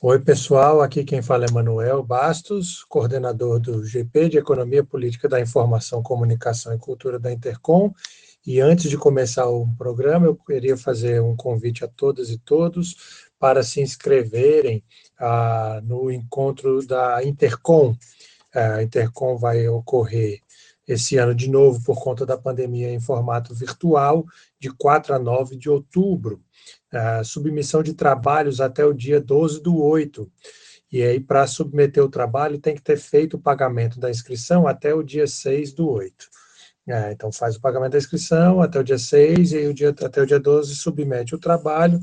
[0.00, 0.80] Oi, pessoal.
[0.80, 6.72] Aqui quem fala é Manuel Bastos, coordenador do GP de Economia Política da Informação, Comunicação
[6.72, 7.92] e Cultura da Intercom.
[8.46, 12.94] E antes de começar o programa, eu queria fazer um convite a todas e todos
[13.40, 14.84] para se inscreverem
[15.18, 17.92] ah, no encontro da Intercom.
[18.54, 20.40] A Intercom vai ocorrer
[20.86, 24.24] esse ano de novo por conta da pandemia em formato virtual,
[24.60, 26.40] de 4 a 9 de outubro.
[26.92, 30.30] A submissão de trabalhos até o dia 12 do 8.
[30.90, 34.94] E aí, para submeter o trabalho, tem que ter feito o pagamento da inscrição até
[34.94, 36.26] o dia 6 do 8.
[36.88, 40.22] É, então, faz o pagamento da inscrição até o dia 6 e o dia, até
[40.22, 42.00] o dia 12 submete o trabalho.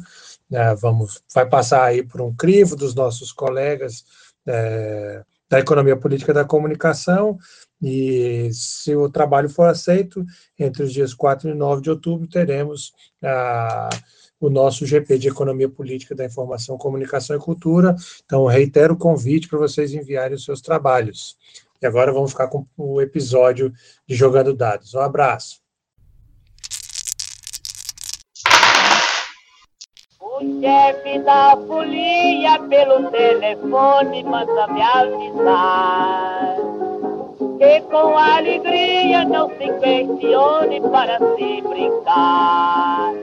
[0.52, 4.05] É, vamos, vai passar aí por um crivo dos nossos colegas
[4.45, 7.38] é, da economia política da comunicação,
[7.81, 10.26] e se o trabalho for aceito,
[10.57, 12.93] entre os dias 4 e 9 de outubro, teremos
[13.23, 13.90] ah,
[14.39, 17.96] o nosso GP de Economia Política da Informação, Comunicação e Cultura.
[18.26, 21.37] Então, reitero o convite para vocês enviarem os seus trabalhos.
[21.82, 23.71] E agora vamos ficar com o episódio
[24.07, 24.93] de Jogando Dados.
[24.93, 25.59] Um abraço.
[30.20, 36.55] O chefe da folia pelo telefone manda me avisar
[37.57, 43.13] que com alegria não se questione para se brincar.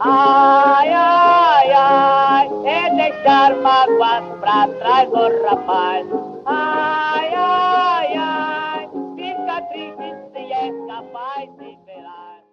[0.00, 6.06] Ai, ai, ai, é deixar mágoas pra trás, oh rapaz.
[6.46, 12.44] Ai, ai, ai, fica triste se é capaz de verar.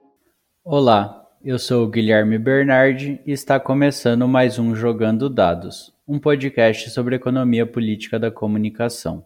[0.63, 6.89] Olá, eu sou o Guilherme Bernardi e está começando mais um Jogando Dados, um podcast
[6.89, 9.23] sobre economia política da comunicação.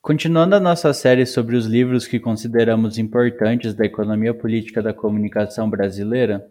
[0.00, 5.68] Continuando a nossa série sobre os livros que consideramos importantes da economia política da comunicação
[5.68, 6.50] brasileira,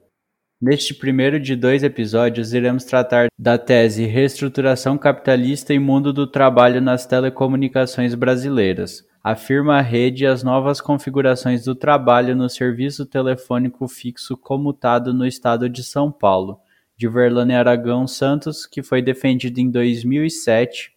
[0.64, 6.80] neste primeiro de dois episódios iremos tratar da tese Reestruturação Capitalista e Mundo do Trabalho
[6.80, 14.38] nas Telecomunicações Brasileiras, afirma a rede as novas configurações do trabalho no serviço telefônico fixo
[14.38, 16.62] comutado no estado de São Paulo,
[16.96, 20.94] de Verlane Aragão Santos, que foi defendido em 2007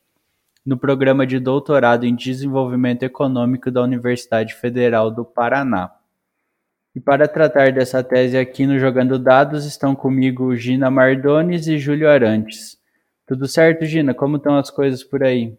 [0.65, 5.96] no programa de doutorado em desenvolvimento econômico da Universidade Federal do Paraná.
[6.97, 12.09] E para tratar dessa tese aqui no Jogando Dados estão comigo Gina Mardones e Júlio
[12.09, 12.79] Arantes.
[13.27, 14.15] Tudo certo, Gina?
[14.15, 15.55] Como estão as coisas por aí?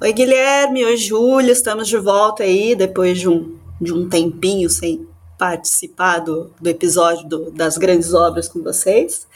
[0.00, 0.84] Oi, Guilherme.
[0.84, 1.50] Oi, Júlio.
[1.50, 5.04] Estamos de volta aí depois de um, de um tempinho sem
[5.36, 9.26] participar do, do episódio do, das grandes obras com vocês.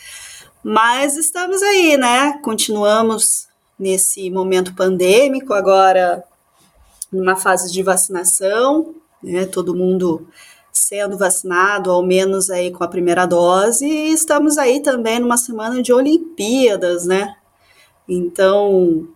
[0.63, 2.39] Mas estamos aí, né?
[2.39, 6.23] Continuamos nesse momento pandêmico, agora
[7.11, 9.45] numa fase de vacinação, né?
[9.45, 10.29] Todo mundo
[10.77, 15.83] sendo vacinado, ao menos aí com a primeira dose, e estamos aí também numa semana
[15.83, 17.35] de Olimpíadas, né?
[18.09, 19.09] Então,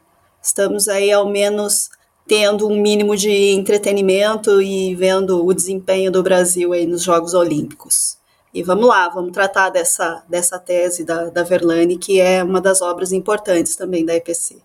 [0.43, 1.91] estamos aí ao menos
[2.27, 8.19] tendo um mínimo de entretenimento e vendo o desempenho do Brasil aí nos Jogos Olímpicos.
[8.53, 12.83] E vamos lá, vamos tratar dessa, dessa tese da, da Verlane, que é uma das
[12.83, 14.57] obras importantes também da EPC.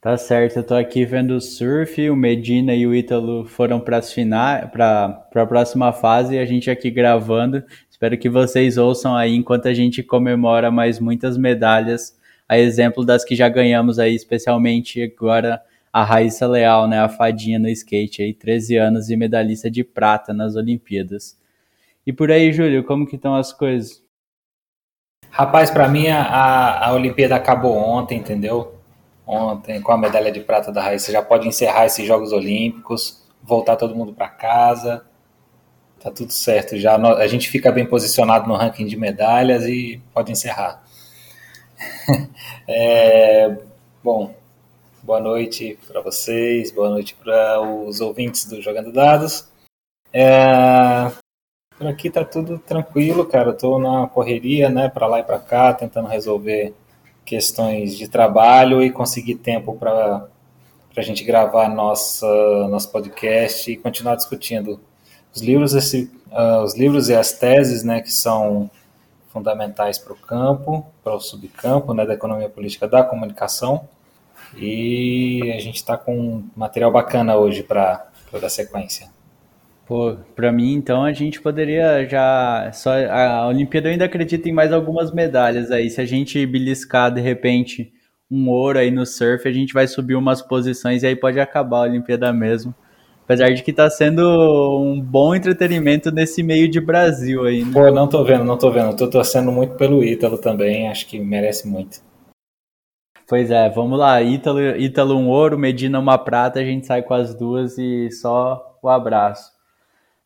[0.00, 3.98] Tá certo, eu tô aqui vendo o surf, o Medina e o Ítalo foram para
[3.98, 7.64] a próxima fase e a gente aqui gravando.
[7.90, 12.16] Espero que vocês ouçam aí enquanto a gente comemora mais muitas medalhas
[12.48, 15.60] a exemplo das que já ganhamos aí, especialmente agora
[15.92, 20.32] a Raíssa Leal, né, a fadinha no skate aí, 13 anos e medalhista de prata
[20.32, 21.36] nas Olimpíadas.
[22.06, 24.00] E por aí, Júlio, como que estão as coisas?
[25.28, 28.77] Rapaz, para mim a, a Olimpíada acabou ontem, entendeu?
[29.28, 33.76] Ontem com a medalha de prata da Raíssa já pode encerrar esses Jogos Olímpicos, voltar
[33.76, 35.04] todo mundo para casa.
[36.00, 36.96] Tá tudo certo já.
[36.96, 40.82] A gente fica bem posicionado no ranking de medalhas e pode encerrar.
[42.66, 43.54] é,
[44.02, 44.34] bom,
[45.02, 49.46] boa noite para vocês, boa noite para os ouvintes do Jogando Dados.
[50.10, 51.12] É,
[51.76, 53.50] por aqui tá tudo tranquilo, cara.
[53.50, 56.72] Eu tô na correria, né, para lá e para cá, tentando resolver
[57.28, 60.26] questões de trabalho e conseguir tempo para
[60.96, 62.26] a gente gravar nossa,
[62.68, 64.80] nosso podcast e continuar discutindo
[65.34, 68.70] os livros, esse, uh, os livros e as teses, né, que são
[69.30, 73.86] fundamentais para o campo, para o subcampo né, da economia política da comunicação.
[74.56, 78.06] E a gente está com material bacana hoje para
[78.40, 79.10] dar sequência.
[79.88, 82.70] Pô, para mim, então, a gente poderia já.
[82.74, 85.88] Só, a Olimpíada eu ainda acredito em mais algumas medalhas aí.
[85.88, 87.90] Se a gente beliscar, de repente,
[88.30, 91.78] um ouro aí no surf, a gente vai subir umas posições e aí pode acabar
[91.78, 92.74] a Olimpíada mesmo.
[93.24, 94.20] Apesar de que tá sendo
[94.78, 97.64] um bom entretenimento nesse meio de Brasil aí.
[97.64, 97.72] Né?
[97.72, 98.94] Pô, não tô vendo, não tô vendo.
[98.94, 102.00] Tô torcendo muito pelo Ítalo também, acho que merece muito.
[103.26, 104.20] Pois é, vamos lá.
[104.20, 108.78] Ítalo, Ítalo um ouro, Medina uma prata, a gente sai com as duas e só
[108.82, 109.57] o abraço.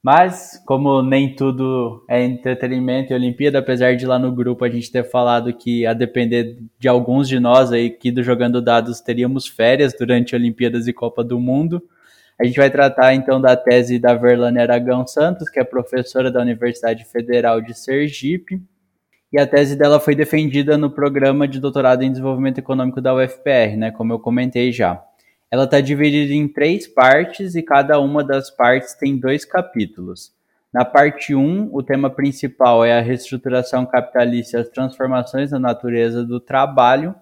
[0.03, 4.91] Mas, como nem tudo é entretenimento e Olimpíada, apesar de lá no grupo a gente
[4.91, 9.47] ter falado que, a depender de alguns de nós aí aqui do Jogando Dados, teríamos
[9.47, 11.81] férias durante Olimpíadas e Copa do Mundo,
[12.41, 16.41] a gente vai tratar então da tese da Verlane Aragão Santos, que é professora da
[16.41, 18.61] Universidade Federal de Sergipe,
[19.33, 23.77] e a tese dela foi defendida no programa de doutorado em desenvolvimento econômico da UFPR,
[23.79, 25.01] né, como eu comentei já.
[25.53, 30.33] Ela está dividida em três partes e cada uma das partes tem dois capítulos.
[30.73, 36.25] Na parte 1, o tema principal é a reestruturação capitalista e as transformações na natureza
[36.25, 37.15] do trabalho.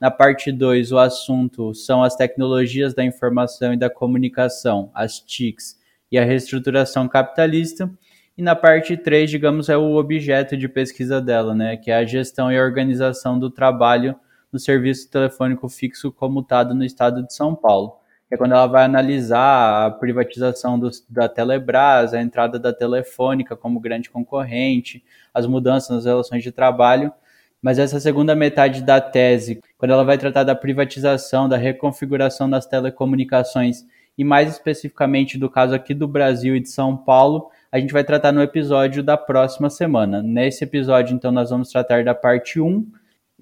[0.00, 5.76] Na parte 2, o assunto são as tecnologias da informação e da comunicação, as TICs,
[6.12, 7.90] e a reestruturação capitalista.
[8.38, 12.04] E na parte 3, digamos, é o objeto de pesquisa dela, né, que é a
[12.04, 14.14] gestão e organização do trabalho
[14.52, 17.96] no serviço telefônico fixo comutado no estado de São Paulo.
[18.30, 23.80] É quando ela vai analisar a privatização do, da Telebrás, a entrada da Telefônica como
[23.80, 25.04] grande concorrente,
[25.34, 27.12] as mudanças nas relações de trabalho.
[27.60, 32.66] Mas essa segunda metade da tese, quando ela vai tratar da privatização, da reconfiguração das
[32.66, 37.92] telecomunicações e mais especificamente do caso aqui do Brasil e de São Paulo, a gente
[37.92, 40.22] vai tratar no episódio da próxima semana.
[40.22, 42.86] Nesse episódio, então, nós vamos tratar da parte 1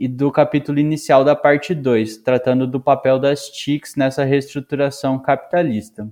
[0.00, 6.08] e do capítulo inicial da parte 2, tratando do papel das TICs nessa reestruturação capitalista.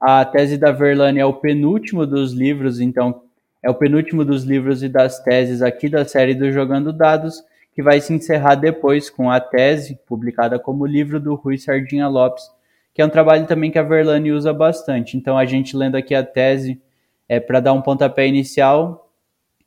[0.00, 3.22] A tese da Verlaine é o penúltimo dos livros, então,
[3.60, 7.42] é o penúltimo dos livros e das teses aqui da série do Jogando Dados,
[7.74, 12.44] que vai se encerrar depois com a tese, publicada como livro do Rui Sardinha Lopes,
[12.94, 15.16] que é um trabalho também que a Verlaine usa bastante.
[15.16, 16.80] Então, a gente lendo aqui a tese,
[17.28, 19.09] é para dar um pontapé inicial,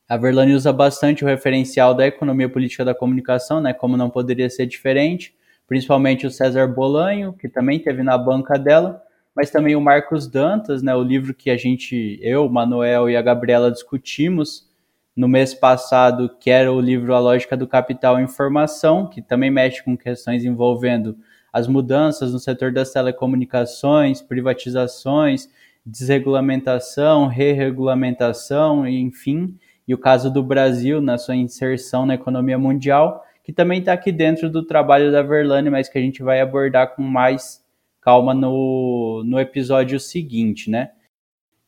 [0.08, 4.50] a Verlane usa bastante o referencial da economia política da comunicação, né, como não poderia
[4.50, 5.34] ser diferente,
[5.66, 9.02] principalmente o César Bolanho, que também teve na banca dela,
[9.34, 13.22] mas também o Marcos Dantas, né, o livro que a gente, eu, Manuel e a
[13.22, 14.68] Gabriela discutimos
[15.16, 19.50] no mês passado, que era o livro A Lógica do Capital e Informação, que também
[19.50, 21.16] mexe com questões envolvendo
[21.52, 25.48] as mudanças no setor das telecomunicações, privatizações,
[25.86, 29.56] desregulamentação, re-regulamentação, enfim,
[29.86, 34.10] e o caso do Brasil na sua inserção na economia mundial, que também está aqui
[34.10, 37.62] dentro do trabalho da Verlane, mas que a gente vai abordar com mais
[38.00, 40.90] calma no, no episódio seguinte, né?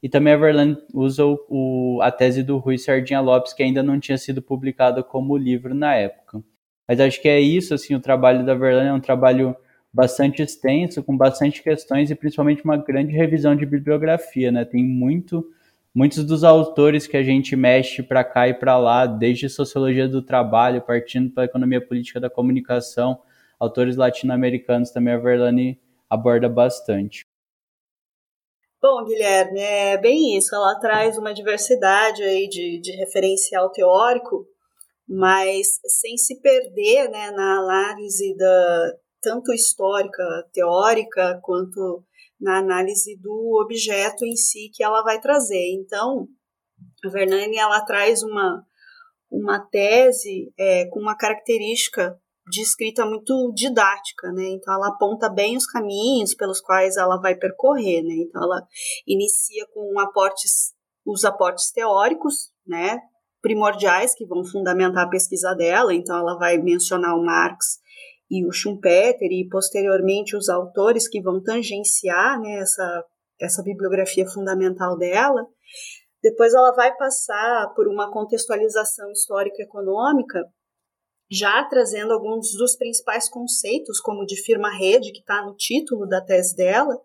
[0.03, 3.83] E também a Verlane usa o, o, a tese do Rui Sardinha Lopes, que ainda
[3.83, 6.43] não tinha sido publicada como livro na época.
[6.87, 9.57] Mas acho que é isso, assim, o trabalho da Verlane é um trabalho
[9.93, 14.65] bastante extenso, com bastante questões e principalmente uma grande revisão de bibliografia, né?
[14.65, 15.45] Tem muito
[15.97, 20.21] muitos dos autores que a gente mexe para cá e para lá, desde sociologia do
[20.21, 23.23] trabalho, partindo para economia política da comunicação,
[23.59, 27.25] autores latino-americanos também a Verlane aborda bastante.
[28.79, 30.55] Bom, Guilherme, é bem isso.
[30.55, 34.47] Ela traz uma diversidade aí de, de referencial teórico,
[35.09, 40.23] mas sem se perder né, na análise da tanto histórica,
[40.53, 42.05] teórica, quanto
[42.41, 45.73] na análise do objeto em si que ela vai trazer.
[45.75, 46.29] Então,
[47.05, 48.63] a Vernani ela traz uma,
[49.31, 54.51] uma tese é, com uma característica de escrita muito didática, né?
[54.51, 58.15] Então ela aponta bem os caminhos pelos quais ela vai percorrer, né?
[58.19, 58.63] Então ela
[59.07, 60.73] inicia com aportes,
[61.05, 62.99] os aportes teóricos, né?
[63.43, 65.93] Primordiais que vão fundamentar a pesquisa dela.
[65.93, 67.81] Então ela vai mencionar o Marx
[68.31, 73.05] e o Schumpeter e posteriormente os autores que vão tangenciar né, essa,
[73.41, 75.47] essa bibliografia fundamental dela.
[76.23, 80.43] Depois ela vai passar por uma contextualização histórico-econômica,
[81.31, 86.57] já trazendo alguns dos principais conceitos, como de firma-rede, que está no título da tese
[86.57, 86.97] dela,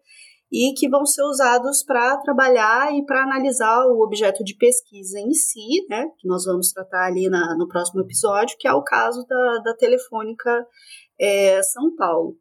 [0.51, 5.31] e que vão ser usados para trabalhar e para analisar o objeto de pesquisa em
[5.33, 9.25] si, né, que nós vamos tratar ali na, no próximo episódio, que é o caso
[9.27, 10.51] da, da telefônica
[11.21, 12.35] é, São Paulo.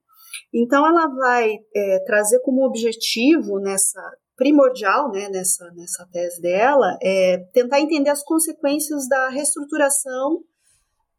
[0.53, 4.01] Então, ela vai é, trazer como objetivo nessa
[4.41, 10.43] primordial, né, nessa, nessa tese dela, é tentar entender as consequências da reestruturação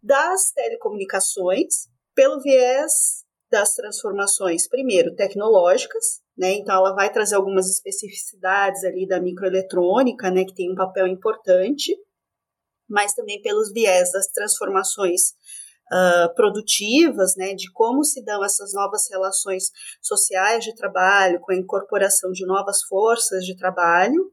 [0.02, 6.04] das telecomunicações pelo viés das transformações, primeiro, tecnológicas,
[6.36, 11.06] né, então ela vai trazer algumas especificidades ali da microeletrônica, né, que tem um papel
[11.06, 11.96] importante,
[12.90, 15.34] mas também pelos viés das transformações
[15.92, 19.66] uh, produtivas, né, de como se dão essas novas relações
[20.02, 24.32] sociais de trabalho, com a incorporação de novas forças de trabalho,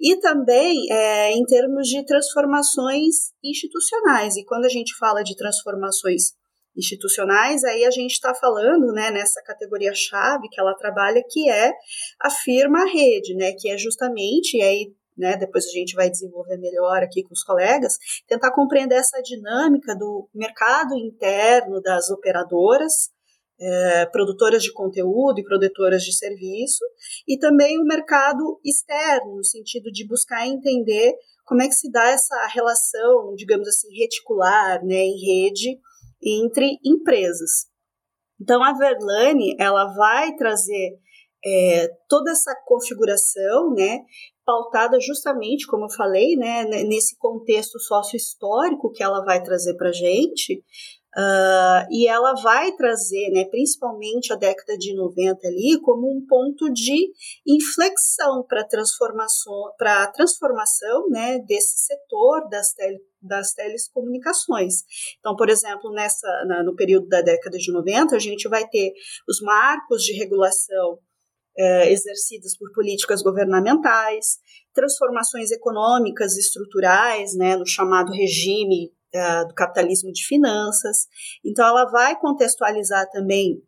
[0.00, 4.36] e também é, em termos de transformações institucionais.
[4.36, 6.32] E quando a gente fala de transformações
[6.76, 11.72] institucionais, aí a gente está falando né, nessa categoria-chave que ela trabalha, que é
[12.20, 17.02] a firma-rede, né, que é justamente, e aí né, depois a gente vai desenvolver melhor
[17.02, 23.10] aqui com os colegas, tentar compreender essa dinâmica do mercado interno das operadoras,
[23.60, 26.84] é, produtoras de conteúdo e produtoras de serviço,
[27.26, 31.12] e também o mercado externo, no sentido de buscar entender
[31.44, 35.78] como é que se dá essa relação, digamos assim, reticular, né, em rede,
[36.22, 37.66] entre empresas.
[38.40, 40.98] Então, a Verlane, ela vai trazer
[41.46, 44.00] é, toda essa configuração, né,
[44.44, 49.92] pautada justamente, como eu falei, né, nesse contexto sócio-histórico que ela vai trazer para a
[49.92, 50.62] gente,
[51.16, 56.68] Uh, e ela vai trazer, né, principalmente a década de 90 ali, como um ponto
[56.72, 57.12] de
[57.46, 64.82] inflexão para transformação, para transformação, né, desse setor das, tele, das telecomunicações.
[65.20, 68.92] Então, por exemplo, nessa, na, no período da década de 90, a gente vai ter
[69.28, 70.98] os marcos de regulação
[71.56, 74.38] é, exercidas por políticas governamentais,
[74.72, 81.06] transformações econômicas estruturais, né, no chamado regime uh, do capitalismo de finanças.
[81.44, 83.62] Então, ela vai contextualizar também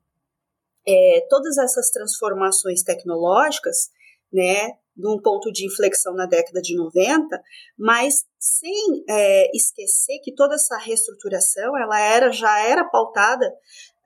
[0.87, 3.91] é, todas essas transformações tecnológicas,
[4.33, 7.41] né, num ponto de inflexão na década de 90,
[7.79, 13.53] mas sem é, esquecer que toda essa reestruturação ela era já era pautada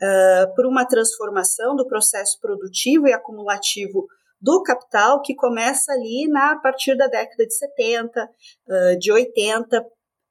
[0.03, 4.07] uh, por uma transformação do processo produtivo e acumulativo
[4.41, 9.85] do capital que começa ali na a partir da década de 70, uh, de 80,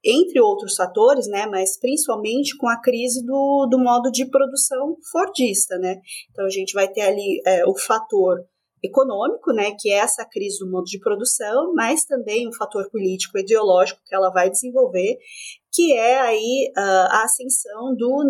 [0.04, 5.78] entre outros fatores, né, mas principalmente com a crise do, do modo de produção fordista,
[5.78, 6.00] né.
[6.30, 8.38] Então a gente vai ter ali é, o fator
[8.82, 13.38] econômico, né, que é essa crise do modo de produção, mas também um fator político
[13.38, 15.18] ideológico que ela vai desenvolver,
[15.70, 18.24] que é aí uh, a ascensão do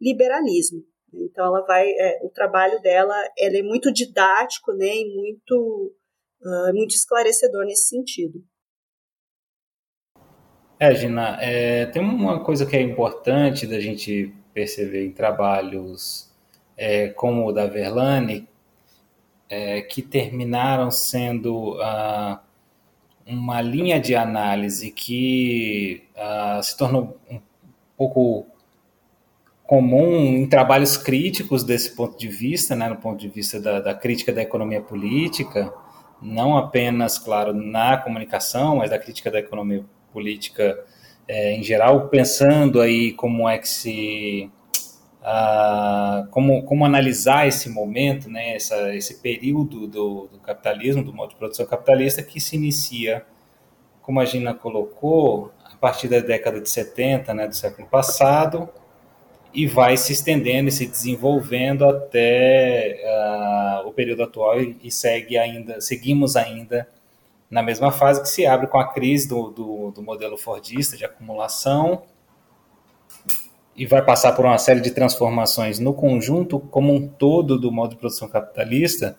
[0.00, 0.82] neoliberalismo.
[1.12, 5.92] Então ela vai, é, o trabalho dela, ela é muito didático, né, e muito,
[6.42, 8.42] uh, muito esclarecedor nesse sentido.
[10.78, 16.30] É, Gina, é, tem uma coisa que é importante da gente perceber em trabalhos
[16.76, 18.48] é, como o da Verlane,
[19.50, 22.42] é, que terminaram sendo ah,
[23.26, 27.40] uma linha de análise que ah, se tornou um
[27.96, 28.46] pouco
[29.70, 33.94] comum em trabalhos críticos desse ponto de vista, né, no ponto de vista da, da
[33.94, 35.72] crítica da economia política,
[36.20, 40.76] não apenas, claro, na comunicação, mas da crítica da economia política
[41.28, 44.50] é, em geral, pensando aí como é que se
[45.20, 51.30] uh, como, como analisar esse momento, né, essa, esse período do, do, capitalismo, do modo
[51.30, 53.24] de produção capitalista que se inicia,
[54.02, 58.68] como a Gina colocou, a partir da década de 70, né, do século passado,
[59.52, 65.80] e vai se estendendo e se desenvolvendo até uh, o período atual e, segue ainda,
[65.80, 66.88] seguimos ainda
[67.50, 71.04] na mesma fase que se abre com a crise do, do, do modelo Fordista de
[71.04, 72.02] acumulação
[73.74, 77.90] e vai passar por uma série de transformações no conjunto como um todo do modo
[77.90, 79.16] de produção capitalista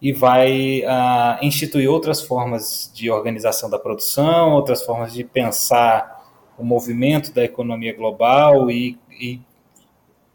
[0.00, 6.22] e vai uh, instituir outras formas de organização da produção, outras formas de pensar
[6.56, 9.40] o movimento da economia global e, e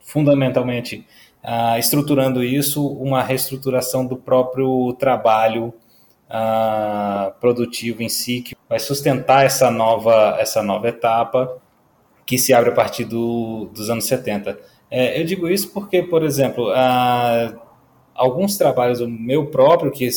[0.10, 1.06] fundamentalmente,
[1.44, 5.72] uh, estruturando isso, uma reestruturação do próprio trabalho
[6.28, 11.62] uh, produtivo em si, que vai sustentar essa nova, essa nova etapa
[12.26, 14.60] que se abre a partir do, dos anos 70.
[14.90, 17.60] É, eu digo isso porque, por exemplo, uh,
[18.16, 20.10] alguns trabalhos, o meu próprio, que,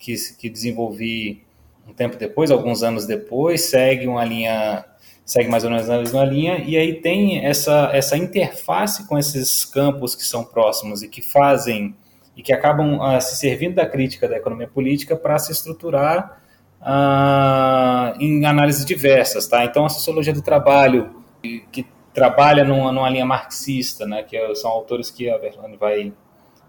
[0.00, 1.44] que, que desenvolvi
[1.88, 4.84] um tempo depois, alguns anos depois, segue uma linha
[5.32, 9.64] segue mais ou menos na mesma linha, e aí tem essa, essa interface com esses
[9.64, 11.96] campos que são próximos e que fazem
[12.36, 16.38] e que acabam uh, se servindo da crítica da economia política para se estruturar
[16.82, 19.64] uh, em análises diversas, tá?
[19.64, 24.22] Então a sociologia do trabalho que trabalha numa, numa linha marxista, né?
[24.22, 26.12] Que são autores que a Verlane vai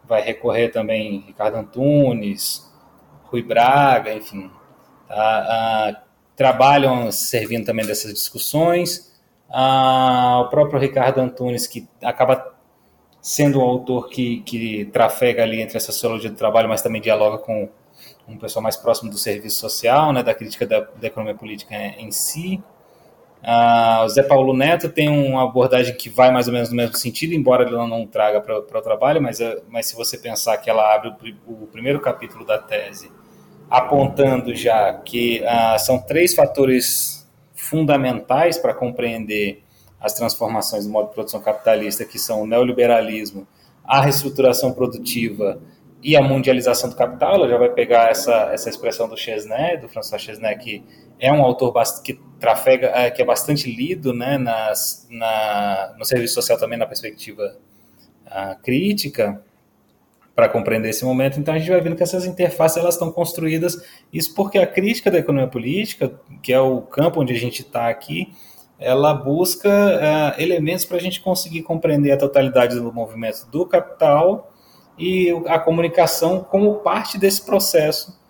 [0.07, 2.71] vai recorrer também, Ricardo Antunes,
[3.25, 4.49] Rui Braga, enfim,
[5.07, 5.97] tá?
[5.99, 6.02] uh,
[6.35, 9.13] trabalham servindo também dessas discussões.
[9.49, 12.53] o próprio Ricardo Antunes que acaba
[13.21, 17.37] sendo um autor que, que trafega ali entre a sociologia do trabalho, mas também dialoga
[17.37, 17.69] com
[18.27, 22.11] um pessoal mais próximo do serviço social, né, da crítica da, da economia política em
[22.11, 22.61] si.
[23.41, 26.95] Uh, o Zé Paulo Neto tem uma abordagem que vai mais ou menos no mesmo
[26.95, 30.69] sentido, embora ele não traga para o trabalho, mas, é, mas se você pensar que
[30.69, 31.09] ela abre
[31.45, 33.11] o, o primeiro capítulo da tese,
[33.73, 39.63] apontando já que uh, são três fatores fundamentais para compreender
[39.99, 43.47] as transformações do modo de produção capitalista, que são o neoliberalismo,
[43.83, 45.59] a reestruturação produtiva
[46.03, 47.33] e a mundialização do capital.
[47.33, 50.83] Ela já vai pegar essa, essa expressão do Chesney, do François Chesney, que
[51.19, 56.35] é um autor que trafega, é, que é bastante lido né, nas, na, no serviço
[56.35, 57.57] social também na perspectiva
[58.27, 59.41] uh, crítica
[60.35, 61.39] para compreender esse momento.
[61.39, 63.83] Então a gente vai vendo que essas interfaces elas estão construídas.
[64.11, 67.89] Isso porque a crítica da economia política, que é o campo onde a gente está
[67.89, 68.33] aqui,
[68.79, 74.51] ela busca uh, elementos para a gente conseguir compreender a totalidade do movimento do capital
[74.97, 78.21] e a comunicação como parte desse processo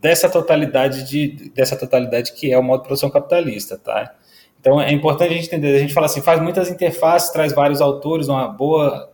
[0.00, 4.14] dessa totalidade de dessa totalidade que é o modo de produção capitalista, tá?
[4.60, 5.76] Então é importante a gente entender.
[5.76, 9.10] A gente fala assim, faz muitas interfaces, traz vários autores, uma boa,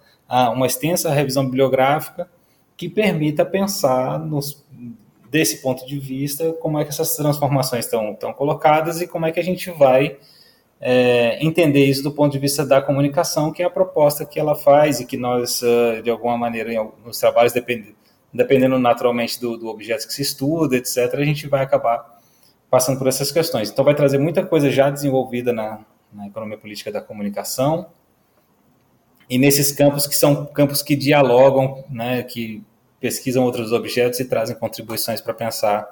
[0.49, 2.29] uma extensa revisão bibliográfica
[2.77, 4.65] que permita pensar nos,
[5.31, 9.33] desse ponto de vista como é que essas transformações estão, estão colocadas e como é
[9.33, 10.17] que a gente vai
[10.81, 14.55] é, entender isso do ponto de vista da comunicação, que é a proposta que ela
[14.55, 16.71] faz e que nós, ah, de alguma maneira,
[17.05, 17.95] nos trabalhos, dependendo,
[18.33, 22.21] dependendo naturalmente do, do objeto que se estuda, etc., a gente vai acabar
[22.69, 23.71] passando por essas questões.
[23.71, 25.81] Então, vai trazer muita coisa já desenvolvida na,
[26.13, 27.87] na economia política da comunicação
[29.33, 32.63] e nesses campos que são campos que dialogam, né, que
[33.01, 35.85] pesquisam outros objetos e trazem contribuições para pensar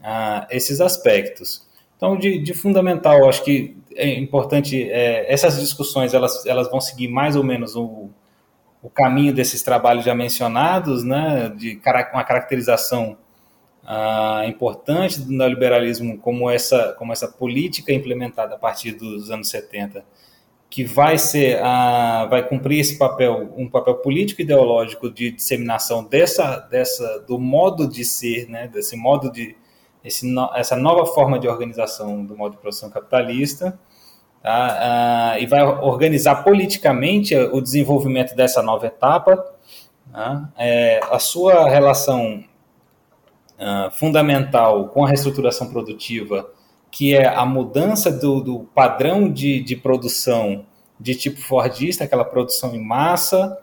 [0.00, 1.64] uh, esses aspectos.
[1.96, 7.06] Então, de, de, fundamental, acho que é importante, é, essas discussões elas, elas vão seguir
[7.06, 8.10] mais ou menos o,
[8.82, 11.80] o caminho desses trabalhos já mencionados, né, de
[12.12, 13.16] uma caracterização
[13.84, 20.04] ah, importante do neoliberalismo como essa, como essa política implementada a partir dos anos 70,
[20.68, 26.58] que vai ser ah, vai cumprir esse papel, um papel político ideológico de disseminação dessa,
[26.58, 29.56] dessa do modo de ser, né, desse modo de
[30.06, 33.78] esse, essa nova forma de organização do modo de produção capitalista,
[34.42, 35.34] tá?
[35.36, 39.44] uh, e vai organizar politicamente o desenvolvimento dessa nova etapa.
[40.12, 40.48] Tá?
[40.56, 42.44] É, a sua relação
[43.58, 46.48] uh, fundamental com a reestruturação produtiva,
[46.96, 50.64] que é a mudança do, do padrão de, de produção
[50.98, 53.54] de tipo fordista, aquela produção em massa,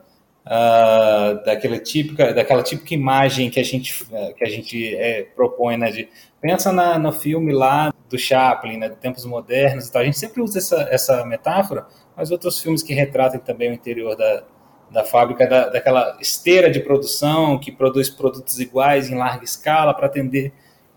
[0.46, 5.78] uh, daquela típica, daquela típica imagem que a gente, uh, que a gente é, propõe,
[5.78, 6.08] né, de
[6.39, 10.39] pensa na, no filme lá do Chaplin, né, de tempos modernos, então a gente sempre
[10.39, 14.43] usa essa, essa metáfora, mas outros filmes que retratam também o interior da,
[14.91, 20.06] da fábrica, da, daquela esteira de produção que produz produtos iguais em larga escala para
[20.06, 20.54] atender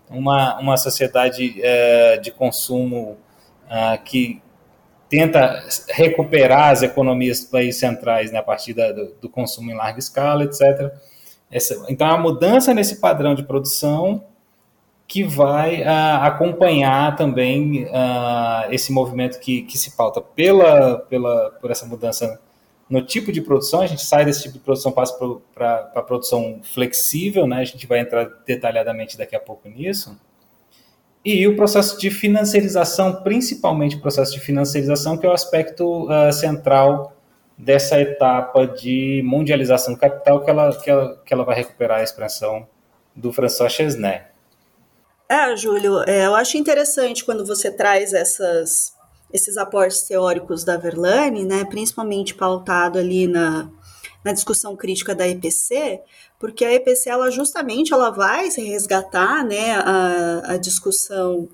[0.09, 3.17] uma, uma sociedade uh, de consumo
[3.65, 4.41] uh, que
[5.09, 9.75] tenta recuperar as economias dos países centrais né, a partir da, do, do, consumo em
[9.75, 10.93] larga escala, etc.
[11.49, 14.23] Essa, então, a mudança nesse padrão de produção
[15.07, 21.71] que vai uh, acompanhar também uh, esse movimento que, que se pauta pela, pela, por
[21.71, 22.39] essa mudança
[22.89, 25.13] no tipo de produção, a gente sai desse tipo de produção, passa
[25.53, 27.57] para a produção flexível, né?
[27.57, 30.17] a gente vai entrar detalhadamente daqui a pouco nisso,
[31.25, 36.31] e o processo de financiarização, principalmente o processo de financiarização, que é o aspecto uh,
[36.31, 37.13] central
[37.57, 42.03] dessa etapa de mundialização do capital, que ela, que ela, que ela vai recuperar a
[42.03, 42.65] expressão
[43.13, 44.21] do François Chesney.
[45.29, 48.93] É, Júlio, é, eu acho interessante quando você traz essas,
[49.31, 53.69] esses aportes teóricos da Verlaine, né, principalmente pautado ali na,
[54.23, 56.01] na discussão crítica da EPC,
[56.39, 61.49] porque a EPC ela justamente ela vai resgatar né, a, a discussão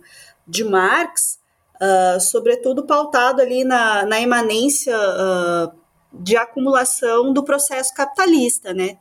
[0.47, 1.39] de Marx,
[1.75, 5.71] uh, sobretudo pautado ali na, na imanência uh,
[6.11, 8.97] de acumulação do processo capitalista, né?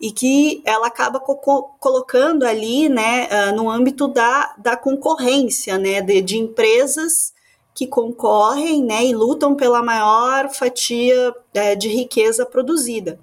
[0.00, 1.36] E que ela acaba co
[1.78, 7.31] colocando ali, né, uh, no âmbito da, da concorrência, né, de, de empresas
[7.82, 13.18] que concorrem, né, e lutam pela maior fatia uh, de riqueza produzida.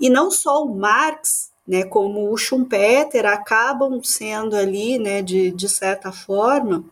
[0.00, 5.68] E não só o Marx né, como o Schumpeter, acabam sendo ali, né, de, de
[5.68, 6.84] certa forma,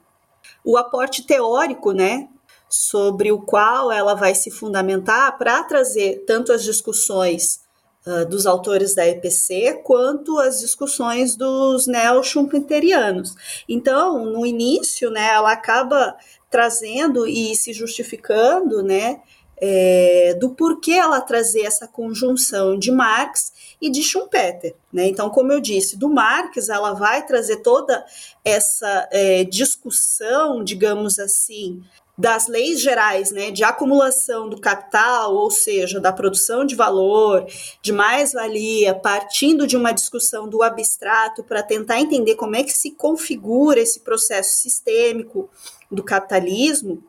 [0.64, 2.28] o aporte teórico, né,
[2.68, 7.62] sobre o qual ela vai se fundamentar para trazer tanto as discussões
[8.08, 13.34] uh, dos autores da EPC quanto as discussões dos neo-schumpeterianos.
[13.68, 16.16] Então, no início, né, ela acaba
[16.50, 19.20] trazendo e se justificando, né,
[19.60, 24.74] é, do porquê ela trazer essa conjunção de Marx e de Schumpeter.
[24.92, 25.08] Né?
[25.08, 28.04] Então, como eu disse, do Marx ela vai trazer toda
[28.44, 31.82] essa é, discussão, digamos assim,
[32.18, 37.46] das leis gerais, né, de acumulação do capital, ou seja, da produção de valor,
[37.80, 42.90] de mais-valia, partindo de uma discussão do abstrato para tentar entender como é que se
[42.90, 45.48] configura esse processo sistêmico
[45.88, 47.04] do capitalismo,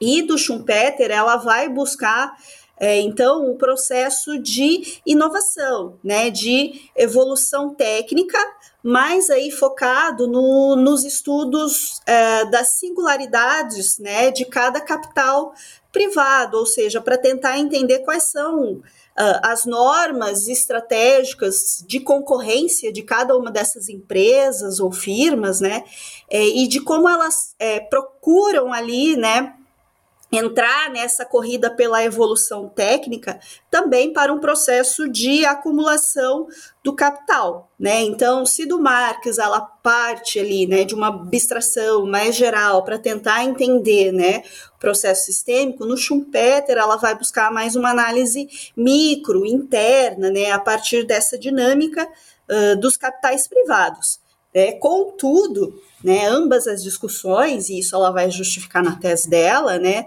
[0.00, 2.32] E do Schumpeter, ela vai buscar
[2.80, 8.38] é, então, o processo de inovação, né, de evolução técnica,
[8.82, 15.52] mais aí focado no, nos estudos é, das singularidades, né, de cada capital
[15.92, 18.82] privado, ou seja, para tentar entender quais são uh,
[19.42, 25.82] as normas estratégicas de concorrência de cada uma dessas empresas ou firmas, né,
[26.30, 29.54] é, e de como elas é, procuram ali, né,
[30.30, 36.46] entrar nessa corrida pela evolução técnica também para um processo de acumulação
[36.84, 38.02] do capital, né?
[38.02, 43.44] Então, se do Marx ela parte ali, né, de uma abstração mais geral para tentar
[43.44, 44.42] entender, né,
[44.76, 50.58] o processo sistêmico, no Schumpeter ela vai buscar mais uma análise micro, interna, né, a
[50.58, 52.06] partir dessa dinâmica
[52.48, 54.20] uh, dos capitais privados.
[54.52, 60.06] É, contudo, né, ambas as discussões, e isso ela vai justificar na tese dela, né,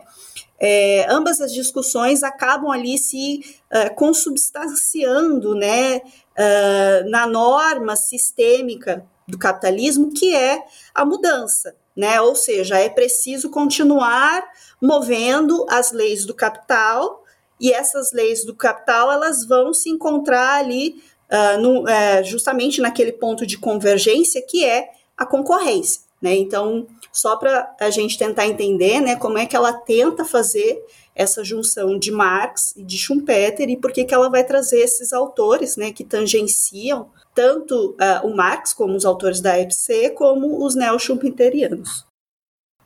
[0.64, 9.40] é, ambas as discussões acabam ali se uh, consubstanciando né, uh, na norma sistêmica do
[9.40, 11.76] capitalismo, que é a mudança.
[11.98, 12.22] Né?
[12.22, 14.44] Ou seja, é preciso continuar
[14.80, 17.24] movendo as leis do capital,
[17.60, 21.02] e essas leis do capital elas vão se encontrar ali
[21.32, 24.90] uh, no, uh, justamente naquele ponto de convergência que é
[25.22, 26.02] a concorrência.
[26.20, 26.36] Né?
[26.36, 30.84] Então, só para a gente tentar entender né, como é que ela tenta fazer
[31.16, 35.78] essa junção de Marx e de Schumpeter e por que, ela vai trazer esses autores
[35.78, 42.06] né, que tangenciam tanto uh, o Marx, como os autores da EPC, como os neo-schumpeterianos.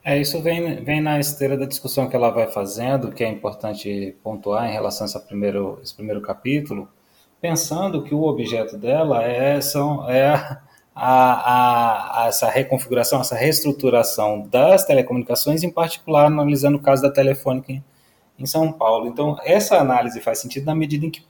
[0.03, 4.15] É, isso vem, vem na esteira da discussão que ela vai fazendo, que é importante
[4.23, 6.87] pontuar em relação a esse primeiro, esse primeiro capítulo,
[7.41, 10.61] pensando que o objeto dela é, são, é a,
[10.95, 17.73] a, a, essa reconfiguração, essa reestruturação das telecomunicações, em particular analisando o caso da Telefônica
[17.73, 17.83] em,
[18.39, 19.07] em São Paulo.
[19.07, 21.21] Então, essa análise faz sentido na medida em que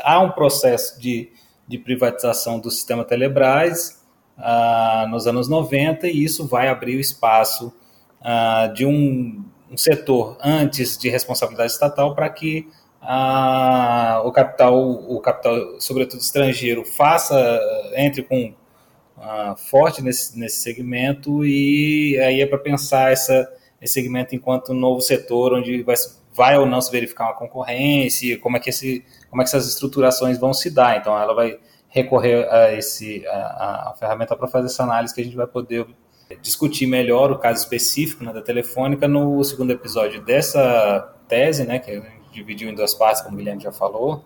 [0.00, 1.30] há um processo de,
[1.66, 4.04] de privatização do sistema Telebrás
[4.36, 7.72] ah, nos anos 90 e isso vai abrir o espaço
[8.20, 12.68] ah, de um, um, setor antes de responsabilidade estatal para que
[13.00, 17.58] ah, o capital, o capital, sobretudo estrangeiro, faça,
[17.94, 18.52] entre com
[19.16, 23.50] uh, forte nesse, nesse segmento e aí é para pensar essa,
[23.80, 25.96] esse segmento enquanto um novo setor onde vai,
[26.32, 29.68] vai ou não se verificar uma concorrência, como é que, esse, como é que essas
[29.68, 30.98] estruturações vão se dar.
[30.98, 35.24] Então, ela vai recorrer a, esse, a, a ferramenta para fazer essa análise que a
[35.24, 35.86] gente vai poder
[36.42, 41.90] discutir melhor o caso específico né, da Telefônica no segundo episódio dessa tese, né, que
[41.90, 44.24] a gente dividiu em duas partes, como o Guilherme já falou,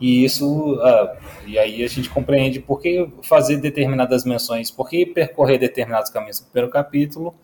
[0.00, 5.06] e isso, uh, e aí a gente compreende por que fazer determinadas menções, por que
[5.06, 7.34] percorrer determinados caminhos no primeiro capítulo,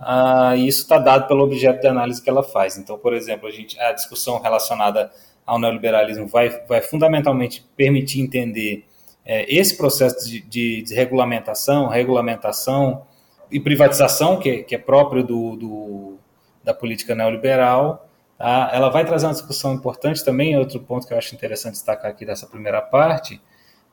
[0.00, 2.76] uh, e isso está dado pelo objeto de análise que ela faz.
[2.76, 5.10] Então, por exemplo, a, gente, a discussão relacionada
[5.46, 8.84] ao neoliberalismo vai, vai fundamentalmente permitir entender
[9.24, 13.06] é, esse processo de, de desregulamentação, regulamentação
[13.50, 16.18] e privatização, que, que é próprio do, do
[16.64, 18.08] da política neoliberal,
[18.42, 18.70] Tá?
[18.72, 22.26] Ela vai trazer uma discussão importante também, outro ponto que eu acho interessante destacar aqui
[22.26, 23.40] dessa primeira parte,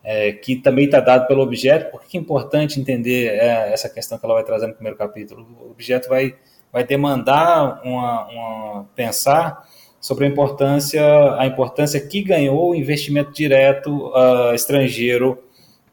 [0.04, 4.18] é, que também está dado pelo objeto, por que é importante entender é, essa questão
[4.18, 5.46] que ela vai trazer no primeiro capítulo?
[5.62, 6.36] O objeto vai,
[6.74, 9.70] vai demandar uma, uma, pensar
[10.02, 11.04] sobre a importância,
[11.36, 15.44] a importância que ganhou o investimento direto uh, estrangeiro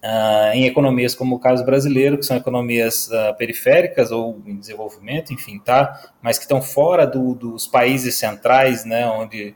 [0.07, 5.33] uh, em economias como o caso brasileiro, que são economias uh, periféricas ou em desenvolvimento,
[5.33, 6.01] enfim, tá?
[6.23, 9.07] Mas que estão fora do, dos países centrais, né?
[9.09, 9.55] Onde,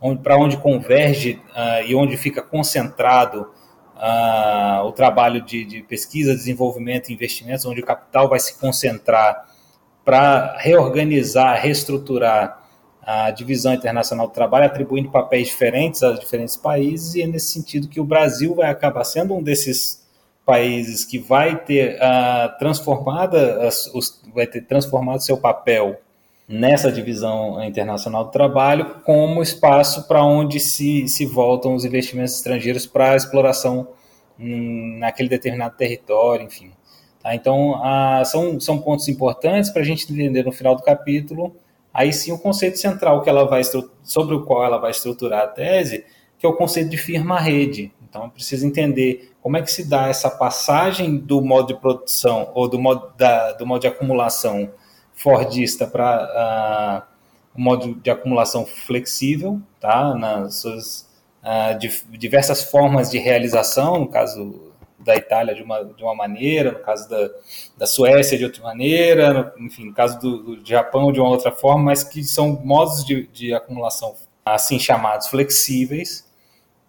[0.00, 3.48] onde para onde converge uh, e onde fica concentrado
[4.86, 9.44] o trabalho de, de pesquisa, desenvolvimento e investimentos, onde o capital vai se concentrar
[10.02, 12.59] para reorganizar, reestruturar
[13.12, 17.88] a divisão internacional do trabalho, atribuindo papéis diferentes a diferentes países, e é nesse sentido
[17.88, 20.06] que o Brasil vai acabar sendo um desses
[20.46, 26.00] países que vai ter uh, transformada os, vai ter transformado seu papel
[26.48, 32.86] nessa divisão internacional do trabalho como espaço para onde se, se voltam os investimentos estrangeiros
[32.86, 33.88] para exploração
[34.38, 36.70] hum, naquele determinado território, enfim.
[37.20, 37.34] Tá?
[37.34, 41.56] Então, uh, são, são pontos importantes para a gente entender no final do capítulo
[42.00, 43.60] Aí sim o conceito central que ela vai
[44.02, 46.06] sobre o qual ela vai estruturar a tese,
[46.38, 47.92] que é o conceito de firma-rede.
[48.08, 52.66] Então precisa entender como é que se dá essa passagem do modo de produção ou
[52.66, 54.70] do modo, da, do modo de acumulação
[55.12, 57.06] fordista para
[57.54, 60.14] o modo de acumulação flexível, tá?
[60.14, 61.06] nas suas
[61.44, 64.69] uh, diversas formas de realização, no caso
[65.10, 67.30] da Itália de uma, de uma maneira, no caso da,
[67.76, 71.50] da Suécia de outra maneira, no, enfim, no caso do, do, Japão de uma outra
[71.50, 76.24] forma, mas que são modos de, de acumulação assim chamados flexíveis,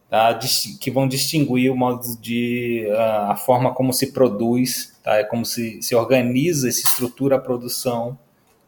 [0.09, 0.37] tá,
[0.79, 5.43] que vão distinguir o modo de uh, a forma como se produz, tá, é como
[5.43, 8.17] se, se organiza, se estrutura a produção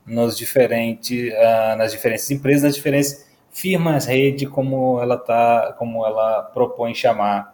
[0.05, 6.41] nos diferentes, uh, nas diferentes empresas, nas diferentes firmas rede, como ela tá, como ela
[6.41, 7.52] propõe chamar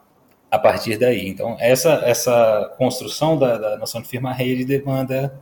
[0.49, 1.27] a partir daí.
[1.27, 5.39] Então, essa, essa construção da, da noção de firma-rede demanda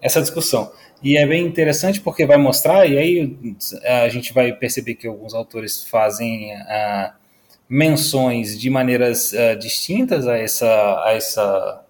[0.00, 0.70] essa discussão.
[1.02, 5.34] E é bem interessante porque vai mostrar, e aí a gente vai perceber que alguns
[5.34, 7.14] autores fazem ah,
[7.68, 11.84] menções de maneiras ah, distintas a essa, a essa,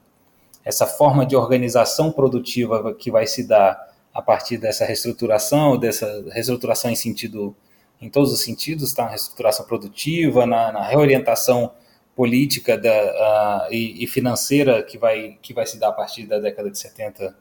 [0.65, 6.91] essa forma de organização produtiva que vai se dar a partir dessa reestruturação, dessa reestruturação
[6.91, 7.55] em sentido,
[8.01, 9.09] em todos os sentidos, tá?
[9.09, 11.73] reestruturação produtiva, na, na reorientação
[12.15, 16.39] política da, uh, e, e, financeira que vai, que vai se dar a partir da
[16.39, 17.37] década de 70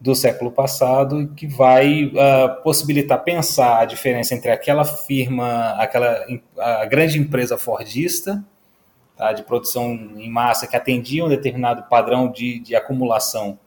[0.00, 6.24] do século passado e que vai uh, possibilitar pensar a diferença entre aquela firma, aquela
[6.56, 8.44] a grande empresa fordista,
[9.16, 13.58] tá, de produção em massa que atendia um determinado padrão de, de acumulação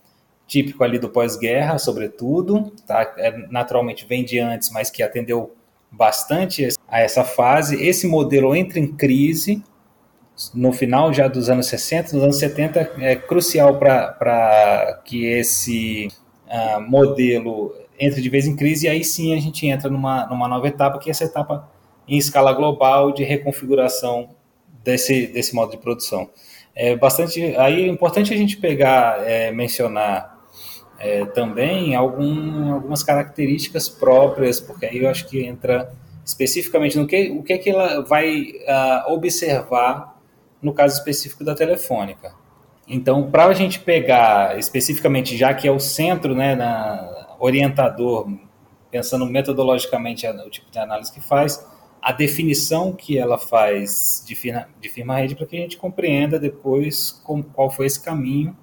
[0.47, 5.55] típico ali do pós-guerra, sobretudo, tá, é, naturalmente vem de antes, mas que atendeu
[5.89, 7.81] bastante a essa fase.
[7.83, 9.61] Esse modelo entra em crise
[10.53, 16.07] no final já dos anos 60, nos anos 70, é crucial para que esse
[16.47, 20.47] uh, modelo entre de vez em crise, e aí sim a gente entra numa, numa
[20.47, 21.69] nova etapa, que é essa etapa
[22.07, 24.29] em escala global de reconfiguração
[24.83, 26.27] desse, desse modo de produção.
[26.75, 30.35] É bastante, aí é importante a gente pegar, é, mencionar
[30.97, 35.93] é, também algum, algumas características próprias, porque aí eu acho que entra
[36.25, 40.10] especificamente no que o que, é que ela vai uh, observar
[40.61, 42.33] no caso específico da telefônica.
[42.87, 48.27] Então, para a gente pegar especificamente, já que é o centro, né, na, orientador,
[48.91, 51.65] pensando metodologicamente o tipo de análise que faz,
[52.01, 56.39] a definição que ela faz de firma, de firma rede para que a gente compreenda
[56.39, 57.21] depois
[57.53, 58.55] qual foi esse caminho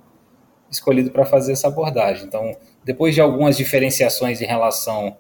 [0.71, 2.27] escolhido para fazer essa abordagem.
[2.27, 5.17] Então, depois de algumas diferenciações em relação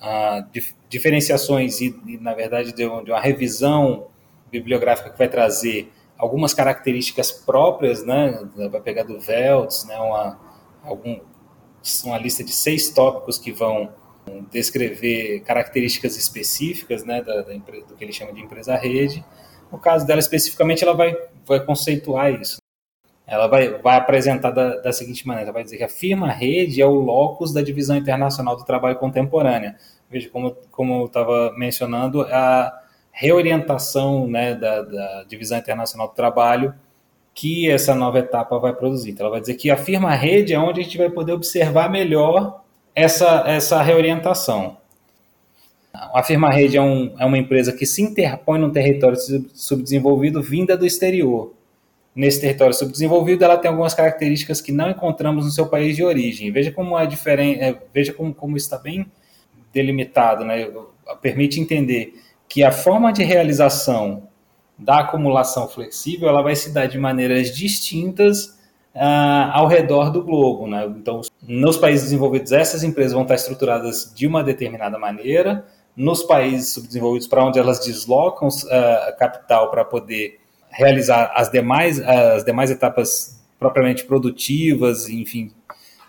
[0.00, 4.08] a dif, diferenciações e, e, na verdade, de, de uma revisão
[4.50, 8.46] bibliográfica que vai trazer algumas características próprias, né?
[8.70, 9.96] Vai pegar do Veltz, né?
[9.98, 10.38] Uma,
[10.82, 11.20] algum,
[12.04, 13.90] uma lista de seis tópicos que vão
[14.50, 17.22] descrever características específicas, né?
[17.22, 19.24] Da, da do que ele chama de empresa-rede.
[19.70, 22.58] No caso dela especificamente, ela vai, vai conceituar isso.
[23.26, 26.86] Ela vai, vai apresentar da, da seguinte maneira: ela vai dizer que a firma-rede é
[26.86, 29.76] o locus da divisão internacional do trabalho contemporânea.
[30.10, 32.82] Veja, como, como eu estava mencionando, a
[33.18, 36.72] reorientação né, da, da, divisão internacional do trabalho
[37.34, 39.10] que essa nova etapa vai produzir.
[39.10, 41.90] Então, ela vai dizer que a firma rede é onde a gente vai poder observar
[41.90, 42.62] melhor
[42.94, 44.76] essa, essa reorientação.
[45.92, 49.16] A firma rede é, um, é uma empresa que se interpõe num território
[49.52, 51.52] subdesenvolvido vinda do exterior.
[52.14, 56.52] Nesse território subdesenvolvido, ela tem algumas características que não encontramos no seu país de origem.
[56.52, 59.10] Veja como é diferente, é, veja como, como está bem
[59.72, 60.70] delimitado, né?
[61.20, 62.14] Permite entender
[62.48, 64.28] que a forma de realização
[64.78, 68.58] da acumulação flexível ela vai se dar de maneiras distintas
[68.94, 70.66] uh, ao redor do globo.
[70.66, 70.86] Né?
[70.96, 75.66] Então, nos países desenvolvidos, essas empresas vão estar estruturadas de uma determinada maneira.
[75.96, 80.38] Nos países subdesenvolvidos, para onde elas deslocam uh, capital para poder
[80.70, 85.50] realizar as demais, as demais etapas propriamente produtivas, enfim,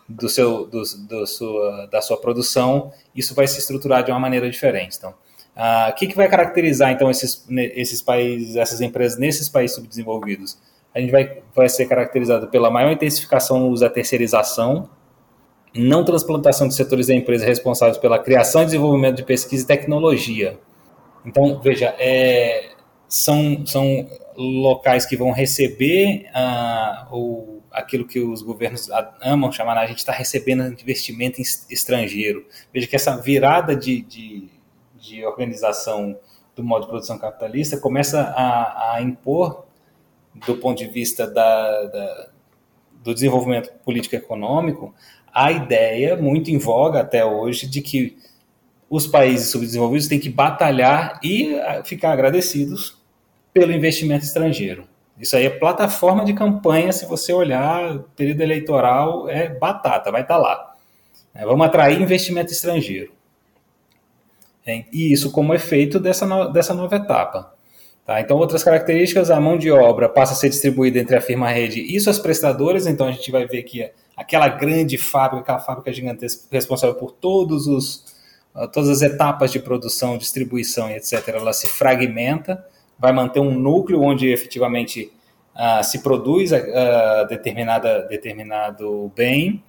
[0.08, 4.50] do seu, do, do sua, da sua produção, isso vai se estruturar de uma maneira
[4.50, 4.98] diferente.
[4.98, 5.14] Então,
[5.56, 10.58] ah, o que, que vai caracterizar, então, esses, esses países, essas empresas nesses países subdesenvolvidos?
[10.94, 14.90] A gente vai, vai ser caracterizado pela maior intensificação no uso da terceirização,
[15.76, 20.58] não transplantação de setores da empresa responsáveis pela criação e desenvolvimento de pesquisa e tecnologia.
[21.26, 22.72] Então, veja, é,
[23.08, 28.90] são, são locais que vão receber uh, o, aquilo que os governos
[29.22, 32.46] amam chamar, a gente está recebendo investimento estrangeiro.
[32.74, 34.50] Veja que essa virada de, de
[35.00, 36.18] de organização
[36.56, 39.66] do modo de produção capitalista começa a, a impor,
[40.46, 42.30] do ponto de vista da, da,
[43.04, 44.94] do desenvolvimento político-econômico,
[45.34, 48.18] a ideia muito em voga até hoje de que
[48.90, 52.98] os países subdesenvolvidos têm que batalhar e ah, ficar agradecidos
[53.54, 54.88] pelo investimento estrangeiro.
[55.20, 60.36] Isso aí é plataforma de campanha, se você olhar, período eleitoral é batata, vai estar
[60.36, 60.76] tá lá.
[61.34, 63.12] É, vamos atrair investimento estrangeiro.
[64.92, 67.54] E isso como efeito dessa, no, dessa nova etapa.
[68.06, 68.20] Tá?
[68.20, 71.80] Então, outras características, a mão de obra passa a ser distribuída entre a firma rede
[71.82, 76.48] e suas prestadoras, então a gente vai ver que aquela grande fábrica, aquela fábrica gigantesca
[76.52, 78.06] responsável por todos os,
[78.54, 82.66] ah, todas as etapas de produção, distribuição e etc., ela se fragmenta,
[82.98, 85.12] vai manter um núcleo onde efetivamente
[85.56, 89.64] uh, se produz uh, determinada, determinado bem,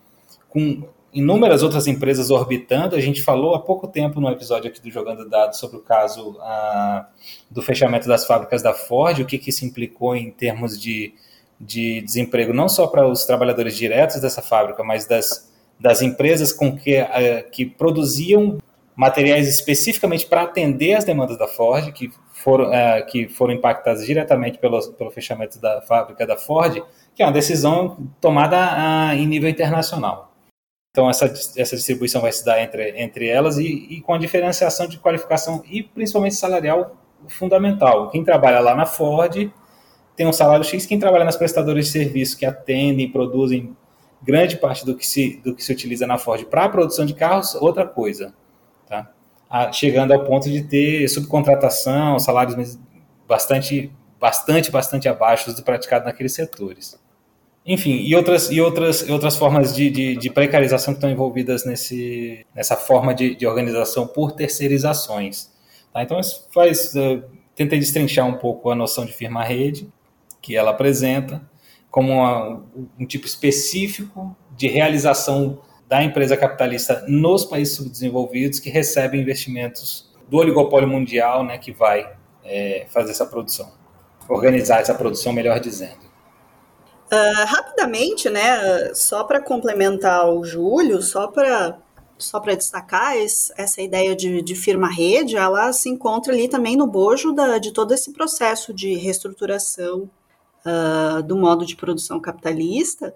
[0.48, 2.96] com inúmeras outras empresas orbitando.
[2.96, 6.38] A gente falou há pouco tempo no episódio aqui do Jogando Dados sobre o caso
[6.38, 7.04] uh,
[7.50, 11.14] do fechamento das fábricas da Ford, o que, que isso implicou em termos de,
[11.60, 16.76] de desemprego, não só para os trabalhadores diretos dessa fábrica, mas das, das empresas com
[16.76, 18.58] que, uh, que produziam
[18.94, 24.58] materiais especificamente para atender as demandas da Ford, que foram, uh, que foram impactadas diretamente
[24.58, 26.82] pelo, pelo fechamento da fábrica da Ford,
[27.14, 30.29] que é uma decisão tomada em nível internacional.
[30.90, 31.26] Então, essa,
[31.57, 35.62] essa distribuição vai se dar entre, entre elas e, e com a diferenciação de qualificação
[35.70, 36.96] e principalmente salarial
[37.29, 38.11] fundamental.
[38.11, 39.53] Quem trabalha lá na Ford
[40.16, 43.76] tem um salário X, quem trabalha nas prestadoras de serviço que atendem, produzem
[44.20, 47.14] grande parte do que se, do que se utiliza na Ford para a produção de
[47.14, 48.35] carros, outra coisa.
[48.87, 49.11] Tá?
[49.72, 52.79] chegando ao ponto de ter subcontratação, salários
[53.26, 57.00] bastante, bastante, bastante abaixo do praticado naqueles setores.
[57.64, 62.46] Enfim, e outras, e outras, outras formas de, de, de precarização que estão envolvidas nesse,
[62.54, 65.50] nessa forma de, de organização por terceirizações.
[65.92, 66.02] Tá?
[66.02, 66.94] Então, isso faz.
[66.94, 67.22] Uh,
[67.54, 69.92] tentei destrinchar um pouco a noção de firma-rede
[70.40, 71.42] que ela apresenta,
[71.90, 72.64] como uma,
[72.98, 80.36] um tipo específico de realização da empresa capitalista nos países subdesenvolvidos que recebem investimentos do
[80.36, 82.10] oligopólio mundial, né, que vai
[82.44, 83.72] é, fazer essa produção,
[84.28, 86.09] organizar essa produção, melhor dizendo.
[87.12, 91.76] Uh, rapidamente, né, só para complementar o Júlio, só para
[92.16, 96.86] só para destacar esse, essa ideia de, de firma-rede, ela se encontra ali também no
[96.86, 100.10] bojo da, de todo esse processo de reestruturação
[100.64, 103.14] uh, do modo de produção capitalista,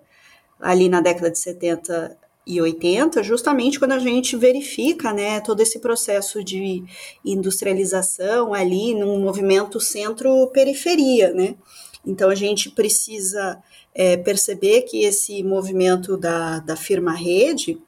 [0.58, 5.78] ali na década de 70 e 80, justamente quando a gente verifica né, todo esse
[5.78, 6.84] processo de
[7.24, 11.32] industrialização ali num movimento centro-periferia.
[11.32, 11.54] Né?
[12.06, 13.62] Então a gente precisa
[13.94, 17.80] é, perceber que esse movimento da, da firma rede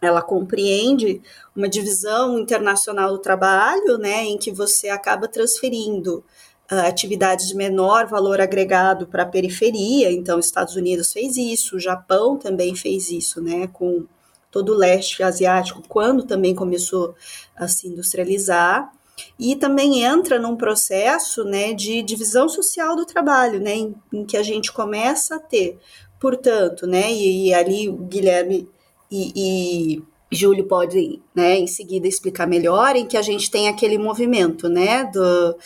[0.00, 1.20] ela compreende
[1.54, 6.24] uma divisão internacional do trabalho, né, em que você acaba transferindo
[6.70, 10.12] uh, atividades de menor valor agregado para a periferia.
[10.12, 14.06] Então, Estados Unidos fez isso, o Japão também fez isso, né, com
[14.50, 17.14] todo o leste asiático, quando também começou
[17.56, 18.92] a se industrializar
[19.38, 24.36] e também entra num processo né, de divisão social do trabalho, né, em, em que
[24.36, 25.78] a gente começa a ter,
[26.20, 28.68] portanto, né, e, e ali o Guilherme
[29.10, 33.98] e, e Júlio pode, né, em seguida explicar melhor, em que a gente tem aquele
[33.98, 35.56] movimento, né, do,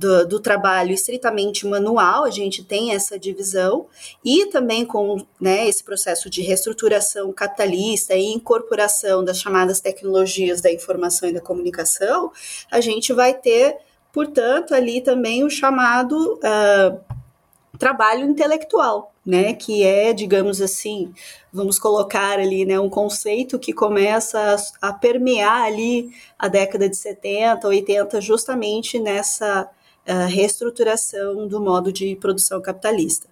[0.00, 3.86] do, do, trabalho estritamente manual, a gente tem essa divisão,
[4.24, 10.72] e também com né, esse processo de reestruturação capitalista e incorporação das chamadas tecnologias da
[10.72, 12.32] informação e da comunicação,
[12.70, 13.76] a gente vai ter,
[14.10, 16.98] portanto, ali também o chamado uh,
[17.78, 21.12] trabalho intelectual, né, que é, digamos assim,
[21.52, 26.96] vamos colocar ali, né, um conceito que começa a, a permear ali a década de
[26.96, 29.68] 70, 80, justamente nessa
[30.06, 33.28] a reestruturação do modo de produção capitalista.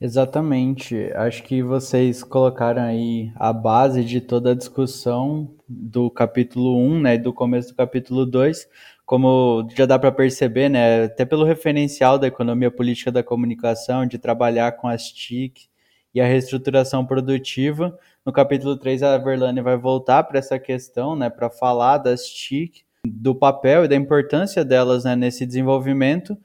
[0.00, 1.12] Exatamente.
[1.14, 7.16] Acho que vocês colocaram aí a base de toda a discussão do capítulo 1, né,
[7.16, 8.68] do começo do capítulo 2,
[9.06, 14.18] como já dá para perceber, né, até pelo referencial da economia política da comunicação, de
[14.18, 15.68] trabalhar com as TIC
[16.12, 17.96] e a reestruturação produtiva.
[18.26, 22.82] No capítulo 3, a Verlane vai voltar para essa questão, né, para falar das TIC,
[23.06, 26.36] do papel e da importância delas né, nesse desenvolvimento.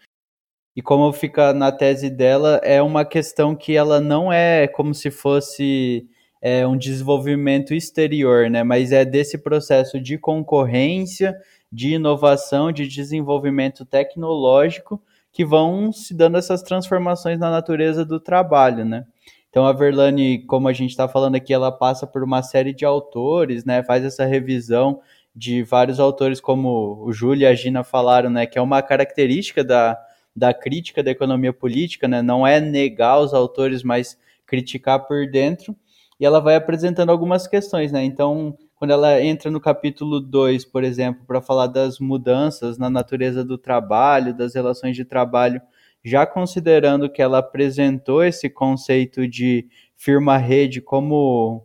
[0.75, 5.09] E como fica na tese dela, é uma questão que ela não é como se
[5.09, 6.07] fosse
[6.41, 8.63] é, um desenvolvimento exterior, né?
[8.63, 11.35] Mas é desse processo de concorrência,
[11.71, 18.85] de inovação, de desenvolvimento tecnológico que vão se dando essas transformações na natureza do trabalho,
[18.85, 19.05] né?
[19.49, 22.85] Então a Verlane, como a gente está falando aqui, ela passa por uma série de
[22.85, 23.81] autores, né?
[23.83, 24.99] Faz essa revisão
[25.37, 29.63] de vários autores, como o Júlio e a Gina falaram, né, que é uma característica
[29.63, 29.95] da,
[30.35, 34.17] da crítica da economia política, né, não é negar os autores, mas
[34.47, 35.75] criticar por dentro,
[36.19, 40.83] e ela vai apresentando algumas questões, né, então, quando ela entra no capítulo 2, por
[40.83, 45.61] exemplo, para falar das mudanças na natureza do trabalho, das relações de trabalho,
[46.03, 51.63] já considerando que ela apresentou esse conceito de firma-rede como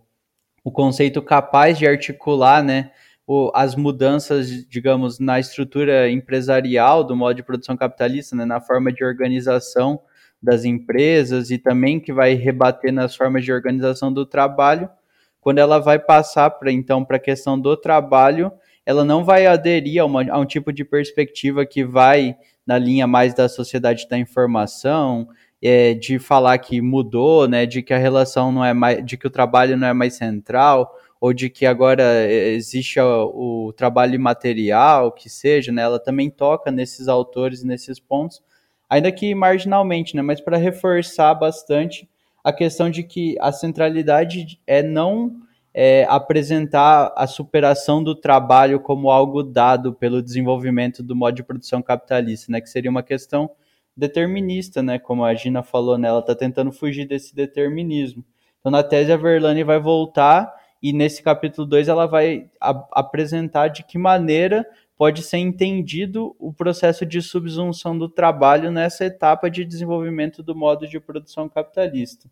[0.62, 2.90] o conceito capaz de articular, né,
[3.32, 8.92] o, as mudanças, digamos, na estrutura empresarial do modo de produção capitalista, né, na forma
[8.92, 10.02] de organização
[10.42, 14.90] das empresas e também que vai rebater nas formas de organização do trabalho,
[15.40, 18.52] quando ela vai passar para então para a questão do trabalho,
[18.84, 23.06] ela não vai aderir a, uma, a um tipo de perspectiva que vai na linha
[23.06, 25.26] mais da sociedade da informação,
[25.62, 29.26] é, de falar que mudou, né, de que a relação não é mais, de que
[29.26, 30.92] o trabalho não é mais central,
[31.22, 36.28] ou de que agora é, existe o, o trabalho material, que seja, né, ela também
[36.28, 38.42] toca nesses autores, nesses pontos,
[38.90, 42.10] ainda que marginalmente, né, mas para reforçar bastante
[42.42, 45.36] a questão de que a centralidade é não
[45.72, 51.80] é, apresentar a superação do trabalho como algo dado pelo desenvolvimento do modo de produção
[51.80, 53.48] capitalista, né, que seria uma questão
[53.96, 54.98] determinista, né?
[54.98, 56.08] Como a Gina falou, né?
[56.08, 58.24] Ela está tentando fugir desse determinismo.
[58.58, 60.50] Então, na tese, a Verlaine vai voltar
[60.82, 62.50] e nesse capítulo 2 ela vai
[62.90, 64.66] apresentar de que maneira
[64.96, 70.86] pode ser entendido o processo de subsunção do trabalho nessa etapa de desenvolvimento do modo
[70.86, 72.28] de produção capitalista.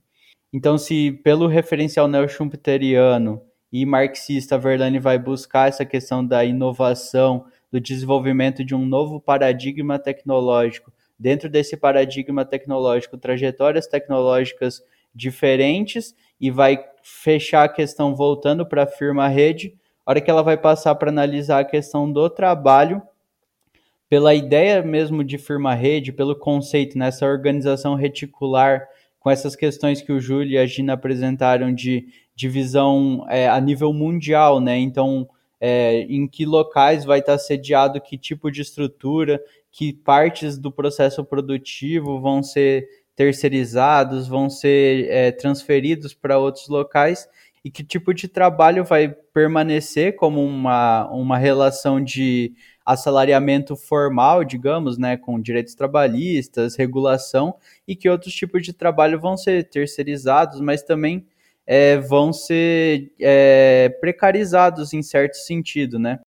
[0.53, 3.41] Então, se pelo referencial neo-schumpeteriano
[3.73, 9.97] e marxista, Verlaine vai buscar essa questão da inovação, do desenvolvimento de um novo paradigma
[9.97, 14.83] tecnológico dentro desse paradigma tecnológico, trajetórias tecnológicas
[15.15, 19.75] diferentes e vai fechar a questão voltando para a firma rede,
[20.07, 23.03] a hora que ela vai passar para analisar a questão do trabalho,
[24.09, 28.89] pela ideia mesmo de firma rede, pelo conceito nessa organização reticular,
[29.21, 33.93] com essas questões que o Júlio e a Gina apresentaram de divisão é, a nível
[33.93, 34.79] mundial, né?
[34.79, 35.29] Então,
[35.61, 41.23] é, em que locais vai estar sediado que tipo de estrutura, que partes do processo
[41.23, 47.29] produtivo vão ser terceirizados, vão ser é, transferidos para outros locais
[47.65, 52.55] e que tipo de trabalho vai permanecer como uma, uma relação de
[52.85, 57.55] assalariamento formal, digamos, né, com direitos trabalhistas, regulação,
[57.87, 61.27] e que outros tipos de trabalho vão ser terceirizados, mas também
[61.67, 66.19] é, vão ser é, precarizados em certo sentido, né?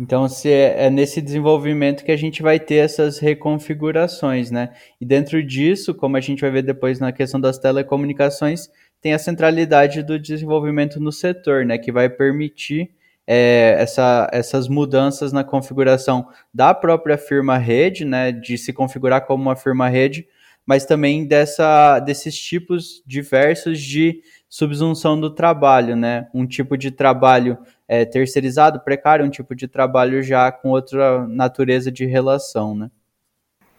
[0.00, 4.70] Então, se é, é nesse desenvolvimento que a gente vai ter essas reconfigurações, né?
[5.00, 8.68] E dentro disso, como a gente vai ver depois na questão das telecomunicações,
[9.00, 11.78] tem a centralidade do desenvolvimento no setor, né?
[11.78, 12.90] Que vai permitir
[13.26, 18.30] é, essa, essas mudanças na configuração da própria firma rede, né?
[18.30, 20.28] De se configurar como uma firma rede,
[20.64, 26.28] mas também dessa, desses tipos diversos de subsunção do trabalho, né?
[26.32, 27.58] Um tipo de trabalho
[27.88, 32.90] é, terceirizado, precário, um tipo de trabalho já com outra natureza de relação, né?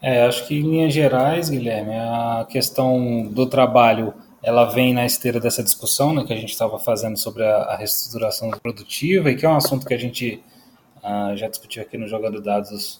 [0.02, 5.40] É, acho que em linhas gerais, Guilherme, a questão do trabalho ela vem na esteira
[5.40, 9.46] dessa discussão né, que a gente estava fazendo sobre a, a, reestruturação produtiva e que
[9.46, 10.42] é um assunto que a gente
[11.04, 12.98] ah, já discutiu aqui no Jogando Dados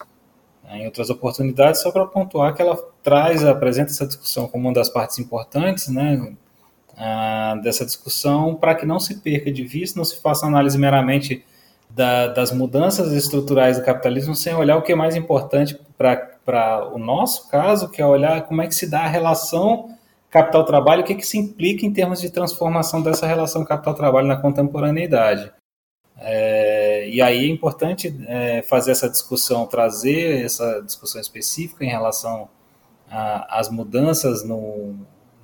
[0.64, 4.74] né, em outras oportunidades, só para pontuar que ela traz, apresenta essa discussão como uma
[4.74, 6.36] das partes importantes, né,
[7.64, 11.46] dessa discussão para que não se perca de vista, não se faça análise meramente
[11.90, 16.98] da, das mudanças estruturais do capitalismo sem olhar o que é mais importante para o
[16.98, 19.96] nosso caso, que é olhar como é que se dá a relação
[20.30, 25.52] capital-trabalho, o que, que se implica em termos de transformação dessa relação capital-trabalho na contemporaneidade.
[26.22, 32.50] É, e aí é importante é, fazer essa discussão, trazer essa discussão específica em relação
[33.10, 34.96] às mudanças no,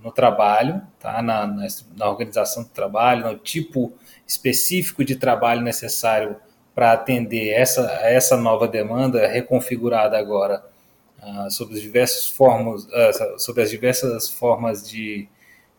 [0.05, 1.19] no trabalho, tá?
[1.23, 3.91] na, na, na organização do trabalho, no tipo
[4.27, 6.35] específico de trabalho necessário
[6.75, 10.63] para atender essa, essa nova demanda reconfigurada agora
[11.23, 15.27] uh, sobre, as diversas formas, uh, sobre as diversas formas de,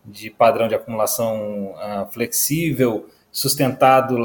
[0.04, 4.18] de padrão de acumulação uh, flexível, sustentado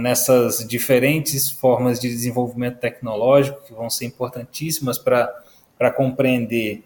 [0.00, 6.84] nessas diferentes formas de desenvolvimento tecnológico que vão ser importantíssimas para compreender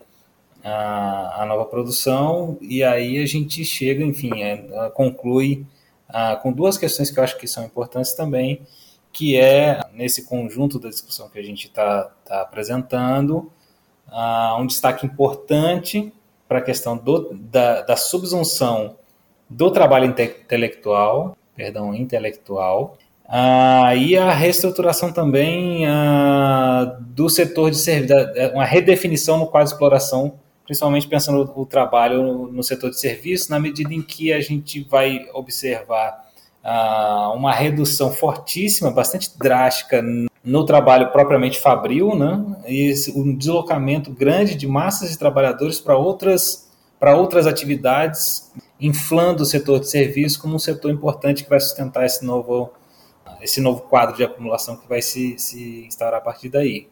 [0.64, 4.56] a, a nova produção e aí a gente chega, enfim, é,
[4.94, 5.66] conclui
[6.42, 8.62] com duas questões que eu acho que são importantes também,
[9.12, 13.48] que é nesse conjunto da discussão que a gente está tá apresentando,
[14.58, 16.12] um destaque importante
[16.48, 18.96] para a questão do, da, da subsunção
[19.48, 22.98] do trabalho intelectual, perdão, intelectual,
[23.28, 28.14] ah, e a reestruturação também ah, do setor de serviço,
[28.52, 33.58] uma redefinição no quadro de exploração principalmente pensando o trabalho no setor de serviço, na
[33.58, 36.30] medida em que a gente vai observar
[36.62, 40.02] ah, uma redução fortíssima, bastante drástica
[40.42, 42.44] no trabalho propriamente fabril, né?
[42.66, 49.46] e um deslocamento grande de massas de trabalhadores para outras, para outras atividades, inflando o
[49.46, 52.72] setor de serviço como um setor importante que vai sustentar esse novo,
[53.42, 56.88] esse novo quadro de acumulação que vai se, se instaurar a partir daí.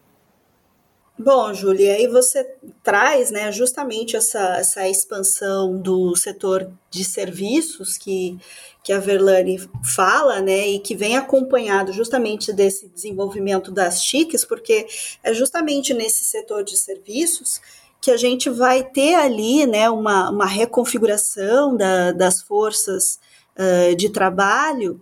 [1.21, 2.45] Bom, Júlia, aí você
[2.81, 8.39] traz né, justamente essa, essa expansão do setor de serviços que,
[8.85, 14.87] que a Verlane fala, né, e que vem acompanhado justamente desse desenvolvimento das TICs, porque
[15.21, 17.61] é justamente nesse setor de serviços
[18.01, 23.19] que a gente vai ter ali né, uma, uma reconfiguração da, das forças
[23.59, 25.01] uh, de trabalho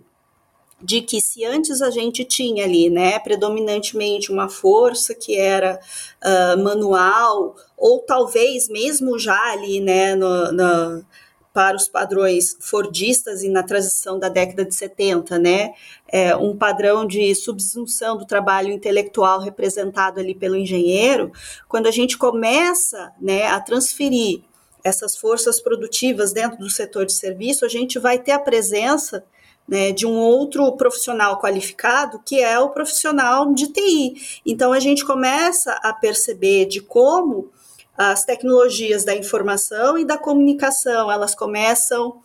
[0.81, 5.79] de que se antes a gente tinha ali, né, predominantemente uma força que era
[6.23, 11.05] uh, manual, ou talvez mesmo já ali, né, no, no,
[11.51, 15.73] para os padrões fordistas e na transição da década de 70, né,
[16.07, 21.31] é, um padrão de subsunção do trabalho intelectual representado ali pelo engenheiro,
[21.67, 24.41] quando a gente começa, né, a transferir
[24.83, 29.23] essas forças produtivas dentro do setor de serviço, a gente vai ter a presença
[29.67, 34.41] né, de um outro profissional qualificado, que é o profissional de TI.
[34.45, 37.51] Então, a gente começa a perceber de como
[37.97, 42.21] as tecnologias da informação e da comunicação, elas começam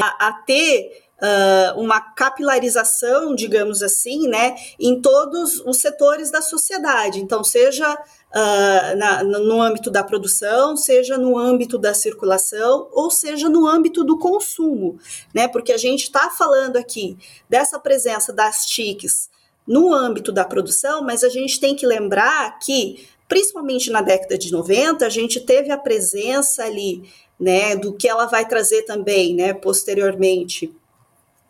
[0.00, 7.20] a, a ter uh, uma capilarização, digamos assim, né, em todos os setores da sociedade.
[7.20, 13.48] Então, seja uh, na, no âmbito da produção, seja no âmbito da circulação, ou seja
[13.48, 14.98] no âmbito do consumo,
[15.32, 15.46] né?
[15.46, 17.16] Porque a gente está falando aqui
[17.48, 19.30] dessa presença das TICs
[19.66, 24.50] no âmbito da produção, mas a gente tem que lembrar que, principalmente na década de
[24.50, 27.04] 90, a gente teve a presença ali,
[27.38, 30.74] né, do que ela vai trazer também, né, posteriormente,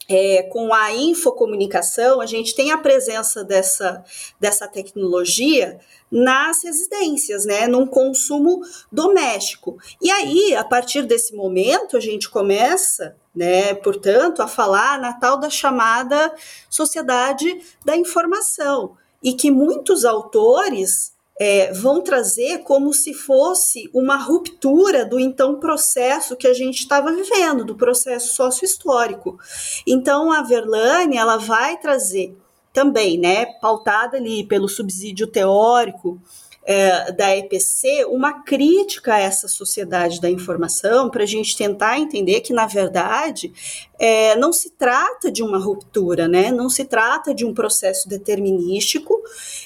[0.09, 4.05] é, com a infocomunicação, a gente tem a presença dessa,
[4.39, 5.79] dessa tecnologia
[6.11, 9.79] nas residências, né, num consumo doméstico.
[10.01, 15.39] E aí, a partir desse momento, a gente começa, né, portanto, a falar na tal
[15.39, 16.35] da chamada
[16.69, 21.13] sociedade da informação, e que muitos autores
[21.45, 27.11] é, vão trazer como se fosse uma ruptura do então processo que a gente estava
[27.11, 29.37] vivendo, do processo sócio-histórico.
[29.85, 32.33] Então, a Verlaine, ela vai trazer
[32.73, 36.21] também, né, pautada ali pelo subsídio teórico
[36.65, 42.41] é, da EPC, uma crítica a essa sociedade da informação, para a gente tentar entender
[42.41, 43.53] que, na verdade,
[43.99, 49.21] é, não se trata de uma ruptura, né, não se trata de um processo determinístico,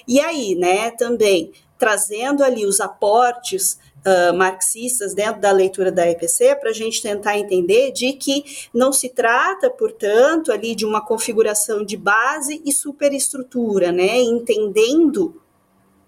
[0.08, 6.54] e aí, né, também trazendo ali os aportes Uh, marxistas dentro da leitura da EPC
[6.60, 11.84] para a gente tentar entender de que não se trata, portanto, ali de uma configuração
[11.84, 14.20] de base e superestrutura, né?
[14.20, 15.42] Entendendo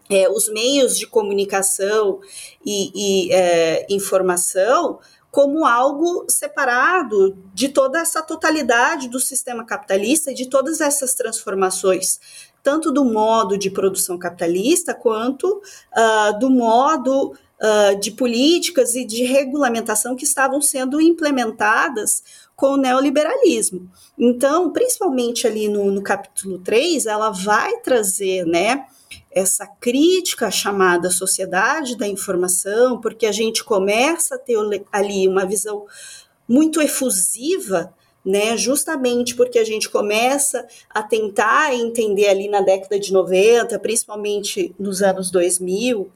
[0.09, 2.21] é, os meios de comunicação
[2.65, 5.01] e, e é, informação
[5.31, 12.19] como algo separado de toda essa totalidade do sistema capitalista e de todas essas transformações
[12.63, 19.25] tanto do modo de produção capitalista quanto uh, do modo uh, de políticas e de
[19.25, 22.23] regulamentação que estavam sendo implementadas
[22.55, 23.89] com o neoliberalismo.
[24.19, 28.85] Então, principalmente ali no, no capítulo 3, ela vai trazer, né,
[29.31, 34.57] essa crítica chamada sociedade da informação, porque a gente começa a ter
[34.91, 35.87] ali uma visão
[36.49, 37.95] muito efusiva
[38.25, 38.57] né?
[38.57, 45.03] Justamente porque a gente começa a tentar entender ali na década de 90, principalmente nos
[45.03, 46.11] anos 2000,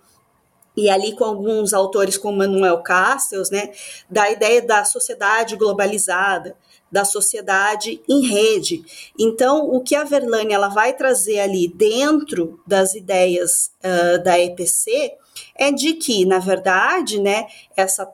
[0.76, 3.72] e ali com alguns autores como Manuel Castells, né,
[4.09, 6.57] da ideia da sociedade globalizada,
[6.90, 8.84] da sociedade em rede.
[9.18, 15.14] Então, o que a Verlaine ela vai trazer ali dentro das ideias uh, da EPC
[15.55, 17.46] é de que, na verdade, né,
[17.76, 18.11] essa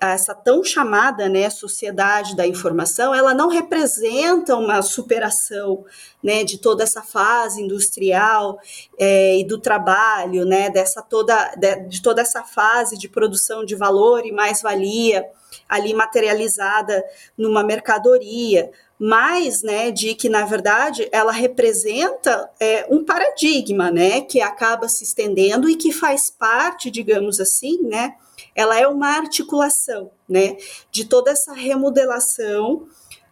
[0.00, 5.84] essa tão chamada né, sociedade da informação, ela não representa uma superação
[6.22, 8.58] né, de toda essa fase industrial
[8.98, 13.74] é, e do trabalho, né, dessa toda, de, de toda essa fase de produção de
[13.74, 15.24] valor e mais-valia
[15.68, 17.02] ali materializada
[17.36, 24.40] numa mercadoria, mas né, de que, na verdade, ela representa é, um paradigma né, que
[24.40, 28.14] acaba se estendendo e que faz parte, digamos assim, né,
[28.56, 30.56] ela é uma articulação né,
[30.90, 32.88] de toda essa remodelação,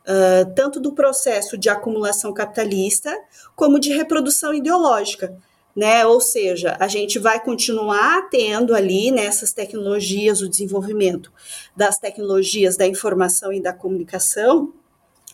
[0.06, 3.10] uh, tanto do processo de acumulação capitalista,
[3.56, 5.34] como de reprodução ideológica.
[5.74, 6.06] Né?
[6.06, 11.32] Ou seja, a gente vai continuar tendo ali nessas tecnologias o desenvolvimento
[11.74, 14.72] das tecnologias da informação e da comunicação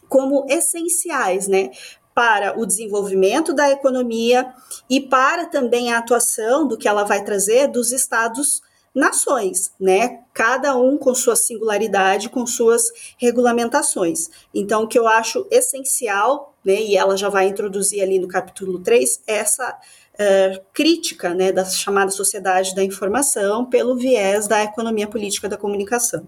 [0.09, 1.71] como essenciais, né,
[2.13, 4.53] para o desenvolvimento da economia
[4.89, 8.61] e para também a atuação do que ela vai trazer dos estados
[8.95, 10.21] nações, né?
[10.33, 14.29] Cada um com sua singularidade, com suas regulamentações.
[14.55, 18.81] Então, o que eu acho essencial, né, e ela já vai introduzir ali no capítulo
[18.81, 19.79] 3, é essa
[20.15, 26.25] uh, crítica né, da chamada sociedade da informação pelo viés da economia política da comunicação.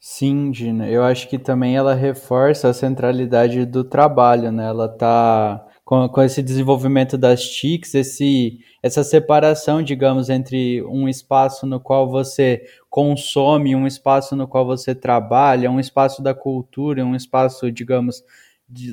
[0.00, 4.68] Sim, Gina, eu acho que também ela reforça a centralidade do trabalho, né?
[4.68, 11.66] Ela está com, com esse desenvolvimento das TICs, esse, essa separação, digamos, entre um espaço
[11.66, 17.16] no qual você consome, um espaço no qual você trabalha, um espaço da cultura, um
[17.16, 18.22] espaço, digamos,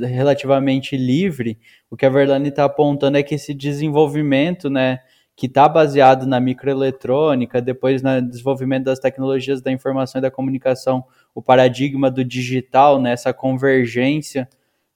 [0.07, 1.59] relativamente livre,
[1.91, 4.99] o que a Verlane está apontando é que esse desenvolvimento, né,
[5.35, 11.03] que está baseado na microeletrônica, depois no desenvolvimento das tecnologias da informação e da comunicação,
[11.35, 14.47] o paradigma do digital, né, essa convergência,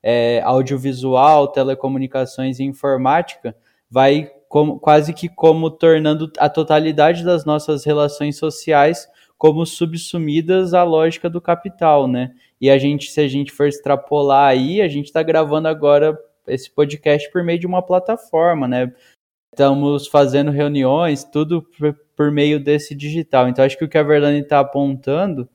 [0.02, 3.56] é, audiovisual, telecomunicações e informática,
[3.90, 10.84] vai como, quase que como tornando a totalidade das nossas relações sociais como subsumidas à
[10.84, 12.32] lógica do capital, né?
[12.60, 16.70] E a gente, se a gente for extrapolar aí, a gente está gravando agora esse
[16.70, 18.92] podcast por meio de uma plataforma, né?
[19.54, 21.66] Estamos fazendo reuniões, tudo
[22.16, 23.48] por meio desse digital.
[23.48, 25.50] Então, acho que o que a Verlane está apontando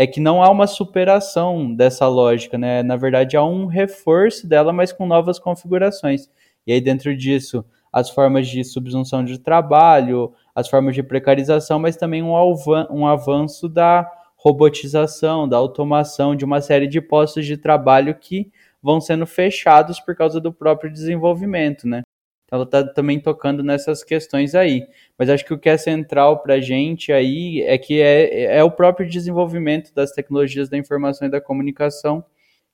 [0.00, 2.82] é que não há uma superação dessa lógica, né?
[2.82, 6.26] Na verdade, há um reforço dela, mas com novas configurações.
[6.66, 11.98] E aí, dentro disso, as formas de subsunção de trabalho, as formas de precarização, mas
[11.98, 12.32] também um,
[12.90, 18.50] um avanço da robotização, da automação de uma série de postos de trabalho que
[18.82, 22.00] vão sendo fechados por causa do próprio desenvolvimento, né?
[22.50, 24.86] Ela está também tocando nessas questões aí.
[25.18, 28.64] Mas acho que o que é central para a gente aí é que é, é
[28.64, 32.24] o próprio desenvolvimento das tecnologias da informação e da comunicação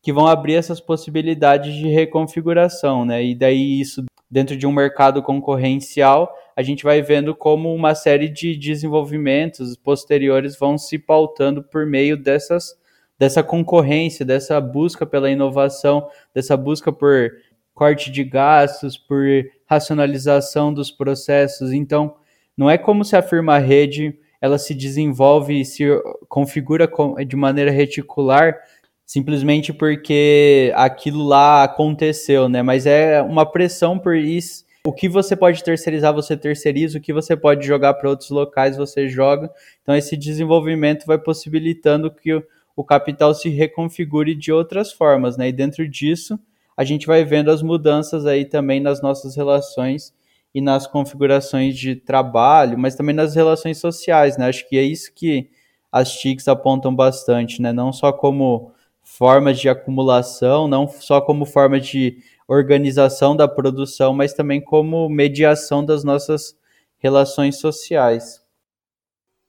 [0.03, 3.24] que vão abrir essas possibilidades de reconfiguração, né?
[3.24, 8.29] E daí isso dentro de um mercado concorrencial, a gente vai vendo como uma série
[8.29, 12.77] de desenvolvimentos posteriores vão se pautando por meio dessas
[13.18, 17.33] dessa concorrência, dessa busca pela inovação, dessa busca por
[17.77, 19.22] corte de gastos, por
[19.66, 21.72] racionalização dos processos.
[21.72, 22.16] Então,
[22.57, 25.85] não é como se a firma rede ela se desenvolve e se
[26.27, 26.91] configura
[27.27, 28.57] de maneira reticular
[29.05, 32.62] simplesmente porque aquilo lá aconteceu, né?
[32.62, 34.64] Mas é uma pressão por isso.
[34.85, 36.99] O que você pode terceirizar, você terceiriza.
[36.99, 39.51] O que você pode jogar para outros locais, você joga.
[39.83, 42.35] Então, esse desenvolvimento vai possibilitando que
[42.74, 45.49] o, capital se reconfigure de outras formas, né?
[45.49, 46.39] E dentro disso,
[46.77, 50.12] a gente vai vendo as mudanças aí também nas nossas relações
[50.55, 54.49] e nas configurações de trabalho, mas também nas relações sociais, né?
[54.49, 55.51] Acho que é isso que
[55.91, 57.72] as TICs apontam bastante, né?
[57.72, 58.72] Não só como
[59.03, 62.18] formas de acumulação, não só como forma de
[62.49, 66.57] organização da produção, mas também como mediação das nossas
[66.99, 68.46] relações sociais.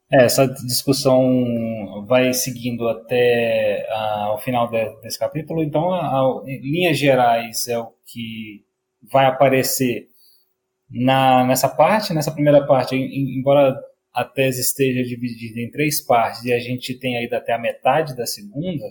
[0.10, 5.62] É, essa discussão vai seguindo até uh, o final de, desse capítulo.
[5.62, 8.64] Então, a, a, linhas gerais, é o que
[9.12, 10.08] vai aparecer
[10.90, 12.14] na, nessa parte.
[12.14, 13.78] Nessa primeira parte, em, embora
[14.14, 18.16] a tese esteja dividida em três partes e a gente tem ainda até a metade
[18.16, 18.86] da segunda,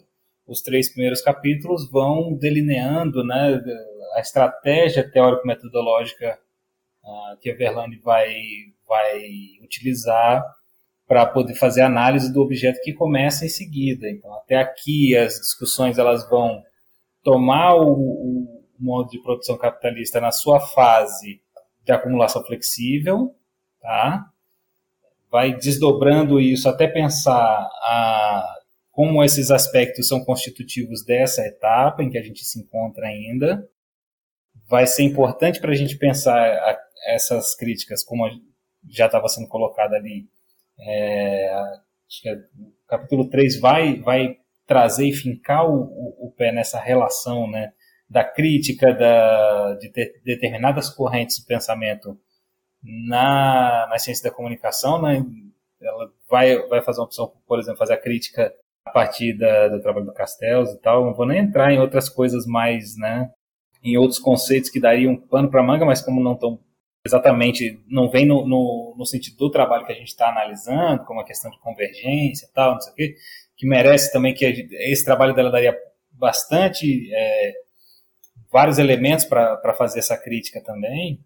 [0.46, 3.58] os três primeiros capítulos vão delineando né,
[4.14, 6.38] a estratégia teórico-metodológica
[7.02, 8.36] uh, que a Verlaine vai,
[8.86, 9.18] vai
[9.62, 10.44] utilizar
[11.06, 14.10] para poder fazer análise do objeto que começa em seguida.
[14.10, 16.62] Então, até aqui as discussões elas vão
[17.22, 21.40] tomar o, o modo de produção capitalista na sua fase
[21.84, 23.34] de acumulação flexível,
[23.80, 24.28] tá?
[25.30, 28.56] Vai desdobrando isso até pensar a,
[28.90, 33.68] como esses aspectos são constitutivos dessa etapa em que a gente se encontra ainda.
[34.68, 38.28] Vai ser importante para a gente pensar a, essas críticas, como
[38.88, 40.28] já estava sendo colocado ali,
[40.80, 41.52] é,
[42.06, 46.52] acho que é, o capítulo 3 vai, vai trazer e fincar o, o, o pé
[46.52, 47.72] nessa relação né,
[48.08, 52.18] da crítica da, de ter, determinadas correntes de pensamento
[52.82, 55.00] na, na ciência da comunicação.
[55.00, 55.24] Né,
[55.80, 58.52] ela vai, vai fazer uma opção, por exemplo, fazer a crítica
[58.84, 61.04] a partir da, do trabalho do Castells e tal.
[61.04, 63.30] Não vou nem entrar em outras coisas mais, né,
[63.82, 66.60] em outros conceitos que dariam pano para manga, mas como não estão
[67.06, 71.20] exatamente, não vem no, no, no, sentido do trabalho que a gente está analisando, como
[71.20, 73.16] a questão de convergência tal, não sei o quê,
[73.56, 75.76] que merece também que esse trabalho dela daria
[76.12, 77.52] bastante, é,
[78.52, 81.20] vários elementos para fazer essa crítica também,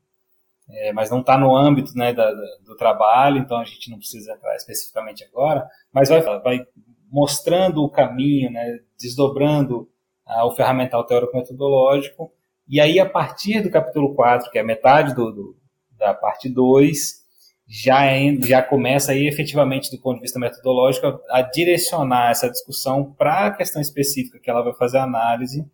[0.68, 2.30] é, mas não está no âmbito né, da,
[2.64, 6.66] do trabalho, então a gente não precisa entrar especificamente agora, mas vai, vai
[7.10, 9.90] mostrando o caminho, né, desdobrando
[10.24, 12.32] ah, o ferramental teórico-metodológico,
[12.68, 15.59] e aí a partir do capítulo 4, que é metade do, do
[16.00, 17.20] da parte 2,
[17.68, 18.00] já,
[18.44, 23.50] já começa aí efetivamente, do ponto de vista metodológico, a direcionar essa discussão para a
[23.52, 25.64] questão específica que ela vai fazer análise,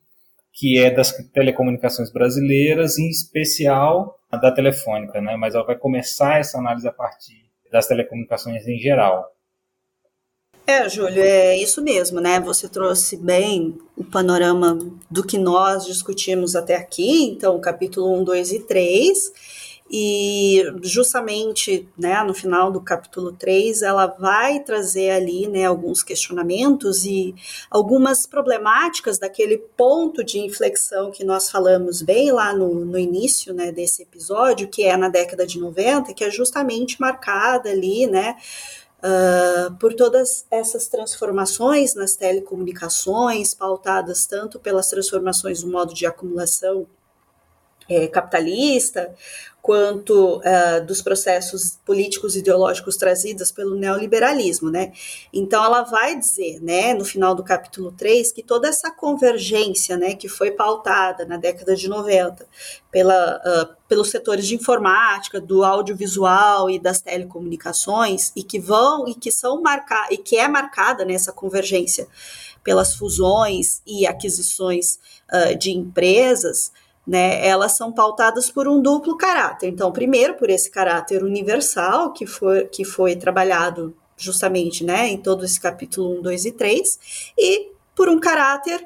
[0.52, 5.36] que é das telecomunicações brasileiras, em especial da telefônica, né?
[5.36, 9.32] mas ela vai começar essa análise a partir das telecomunicações em geral.
[10.66, 12.40] É, Júlio, é isso mesmo, né?
[12.40, 14.76] Você trouxe bem o panorama
[15.08, 19.32] do que nós discutimos até aqui, então, capítulo 1, 2 e 3.
[19.88, 27.04] E justamente né, no final do capítulo 3, ela vai trazer ali né, alguns questionamentos
[27.04, 27.32] e
[27.70, 33.70] algumas problemáticas daquele ponto de inflexão que nós falamos bem lá no, no início né,
[33.70, 38.36] desse episódio, que é na década de 90, que é justamente marcada ali, né?
[38.96, 46.86] Uh, por todas essas transformações nas telecomunicações, pautadas tanto pelas transformações do modo de acumulação
[47.88, 49.14] é, capitalista,
[49.66, 54.92] quanto uh, dos processos políticos e ideológicos trazidos pelo neoliberalismo, né?
[55.32, 60.14] Então ela vai dizer, né, no final do capítulo 3, que toda essa convergência, né,
[60.14, 62.46] que foi pautada na década de 90
[62.92, 69.16] pela, uh, pelos setores de informática, do audiovisual e das telecomunicações e que vão e
[69.16, 72.06] que são marcar e que é marcada nessa convergência
[72.62, 76.70] pelas fusões e aquisições uh, de empresas,
[77.06, 79.68] né, elas são pautadas por um duplo caráter.
[79.68, 85.44] Então, primeiro, por esse caráter universal que foi, que foi trabalhado justamente né, em todo
[85.44, 86.98] esse capítulo 1, 2 e 3,
[87.38, 88.84] e por um caráter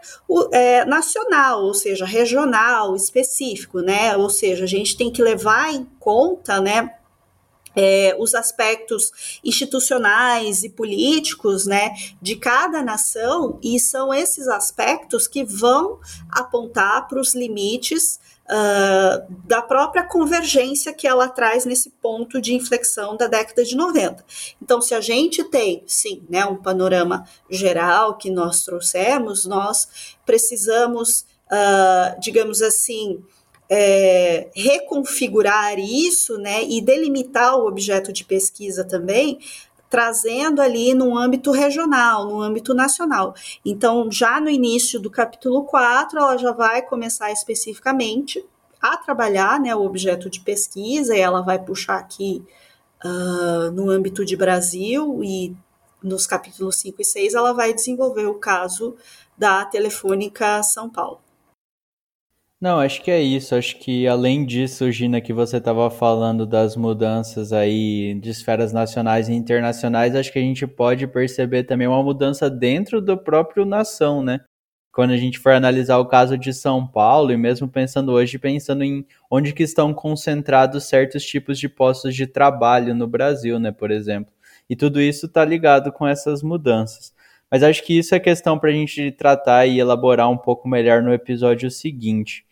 [0.52, 4.16] é, nacional, ou seja, regional, específico, né?
[4.16, 6.94] Ou seja, a gente tem que levar em conta, né,
[7.74, 15.44] é, os aspectos institucionais e políticos né, de cada nação, e são esses aspectos que
[15.44, 15.98] vão
[16.30, 18.18] apontar para os limites
[18.50, 24.24] uh, da própria convergência que ela traz nesse ponto de inflexão da década de 90.
[24.60, 31.24] Então, se a gente tem, sim, né, um panorama geral que nós trouxemos, nós precisamos,
[31.46, 33.22] uh, digamos assim,
[33.70, 39.38] é, reconfigurar isso, né, e delimitar o objeto de pesquisa também,
[39.88, 43.34] trazendo ali no âmbito regional, no âmbito nacional.
[43.64, 48.44] Então, já no início do capítulo 4, ela já vai começar especificamente
[48.82, 52.42] a trabalhar né, o objeto de pesquisa, e ela vai puxar aqui
[53.04, 55.54] uh, no âmbito de Brasil, e
[56.02, 58.96] nos capítulos 5 e 6 ela vai desenvolver o caso
[59.36, 61.20] da Telefônica São Paulo.
[62.60, 63.54] Não, acho que é isso.
[63.54, 69.28] Acho que além disso, Gina, que você estava falando das mudanças aí de esferas nacionais
[69.30, 74.22] e internacionais, acho que a gente pode perceber também uma mudança dentro do próprio nação,
[74.22, 74.40] né?
[74.92, 78.84] Quando a gente for analisar o caso de São Paulo, e mesmo pensando hoje, pensando
[78.84, 83.90] em onde que estão concentrados certos tipos de postos de trabalho no Brasil, né, por
[83.90, 84.32] exemplo.
[84.68, 87.14] E tudo isso está ligado com essas mudanças.
[87.50, 91.02] Mas acho que isso é questão para a gente tratar e elaborar um pouco melhor
[91.02, 92.44] no episódio seguinte.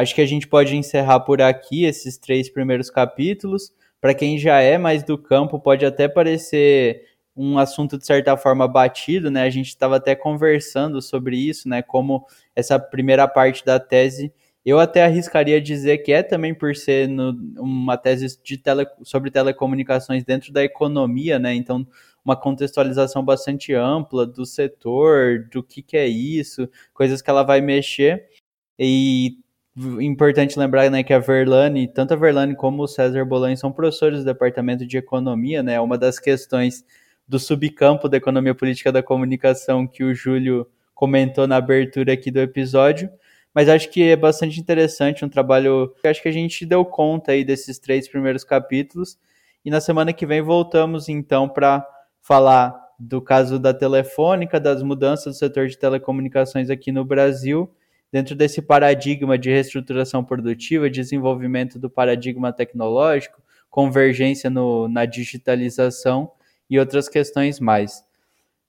[0.00, 3.70] Acho que a gente pode encerrar por aqui esses três primeiros capítulos.
[4.00, 7.04] Para quem já é mais do campo, pode até parecer
[7.36, 9.42] um assunto de certa forma batido, né?
[9.42, 11.82] A gente estava até conversando sobre isso, né?
[11.82, 12.26] Como
[12.56, 14.32] essa primeira parte da tese,
[14.64, 19.30] eu até arriscaria dizer que é também por ser no, uma tese de tele, sobre
[19.30, 21.54] telecomunicações dentro da economia, né?
[21.54, 21.86] Então,
[22.24, 27.60] uma contextualização bastante ampla do setor, do que, que é isso, coisas que ela vai
[27.60, 28.30] mexer.
[28.78, 29.36] E
[29.76, 34.20] importante lembrar né, que a Verlane, tanto a Verlane como o César Bolan são professores
[34.20, 35.80] do Departamento de Economia, né?
[35.80, 36.84] Uma das questões
[37.26, 42.40] do subcampo da economia política da comunicação que o Júlio comentou na abertura aqui do
[42.40, 43.08] episódio.
[43.54, 47.44] Mas acho que é bastante interessante, um trabalho acho que a gente deu conta aí
[47.44, 49.18] desses três primeiros capítulos.
[49.64, 51.86] E na semana que vem voltamos então para
[52.20, 57.70] falar do caso da Telefônica, das mudanças do setor de telecomunicações aqui no Brasil
[58.12, 66.30] dentro desse paradigma de reestruturação produtiva, desenvolvimento do paradigma tecnológico, convergência no, na digitalização
[66.68, 68.04] e outras questões mais.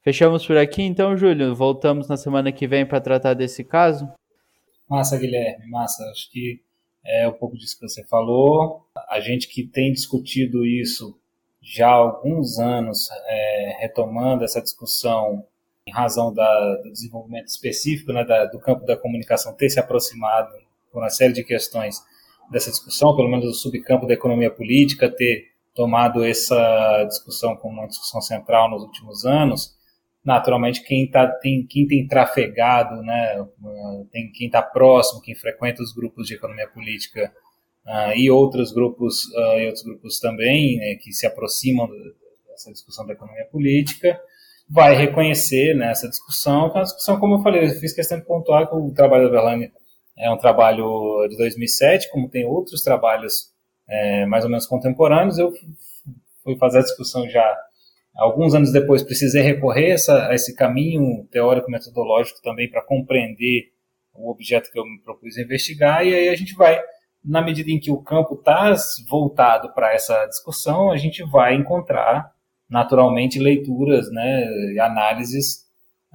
[0.03, 1.55] Fechamos por aqui, então, Júlio.
[1.55, 4.11] Voltamos na semana que vem para tratar desse caso.
[4.89, 6.03] Massa, Guilherme, massa.
[6.11, 6.61] Acho que
[7.05, 8.87] é um pouco disso que você falou.
[9.09, 11.17] A gente que tem discutido isso
[11.61, 15.45] já há alguns anos, é, retomando essa discussão
[15.91, 20.49] em razão da, do desenvolvimento específico né, da, do campo da comunicação ter se aproximado
[20.91, 22.01] por uma série de questões
[22.49, 27.87] dessa discussão, pelo menos do subcampo da economia política, ter tomado essa discussão como uma
[27.87, 29.73] discussão central nos últimos anos,
[30.23, 33.45] naturalmente quem, tá, tem, quem tem trafegado, né,
[34.11, 37.33] tem, quem está próximo, quem frequenta os grupos de economia política
[37.85, 41.89] uh, e outros grupos uh, e outros grupos também né, que se aproximam
[42.49, 44.19] dessa discussão da economia política
[44.71, 48.17] vai reconhecer nessa né, discussão, que é uma discussão, como eu falei, eu fiz questão
[48.17, 49.71] de pontuar que o trabalho da Verlaine
[50.17, 53.51] é um trabalho de 2007, como tem outros trabalhos
[53.89, 55.51] é, mais ou menos contemporâneos, eu
[56.41, 57.57] fui fazer a discussão já
[58.15, 63.73] alguns anos depois, precisei recorrer essa, a esse caminho teórico-metodológico também para compreender
[64.13, 66.81] o objeto que eu me propus investigar, e aí a gente vai
[67.23, 68.73] na medida em que o campo está
[69.09, 72.31] voltado para essa discussão, a gente vai encontrar
[72.71, 75.65] naturalmente leituras né, e análises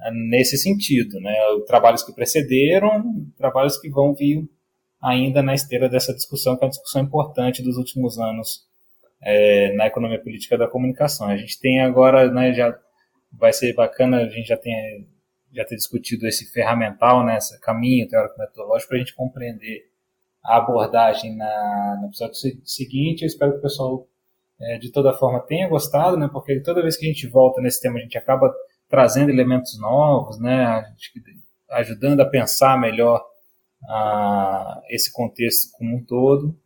[0.01, 1.19] eh, nesse sentido.
[1.19, 1.33] Né?
[1.67, 3.03] Trabalhos que precederam,
[3.37, 4.49] trabalhos que vão vir
[5.01, 8.65] ainda na esteira dessa discussão, que é uma discussão importante dos últimos anos
[9.21, 11.27] é, na economia política da comunicação.
[11.27, 12.77] A gente tem agora, né, já
[13.31, 15.07] vai ser bacana, a gente já tem
[15.53, 19.89] já ter discutido esse ferramental, né, esse caminho teórico-metodológico para a gente compreender
[20.43, 23.21] a abordagem na, no episódio seguinte.
[23.21, 24.07] Eu espero que o pessoal,
[24.59, 26.29] é, de toda forma, tenha gostado, né?
[26.31, 28.53] Porque toda vez que a gente volta nesse tema, a gente acaba
[28.89, 30.65] trazendo elementos novos, né?
[30.65, 31.11] A gente,
[31.69, 33.23] ajudando a pensar melhor
[33.83, 36.57] uh, esse contexto como um todo.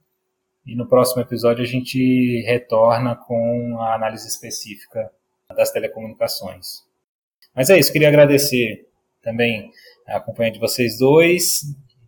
[0.65, 5.11] E no próximo episódio a gente retorna com a análise específica
[5.55, 6.83] das telecomunicações.
[7.53, 8.87] Mas é isso, queria agradecer
[9.21, 9.71] também
[10.07, 11.61] a companhia de vocês dois,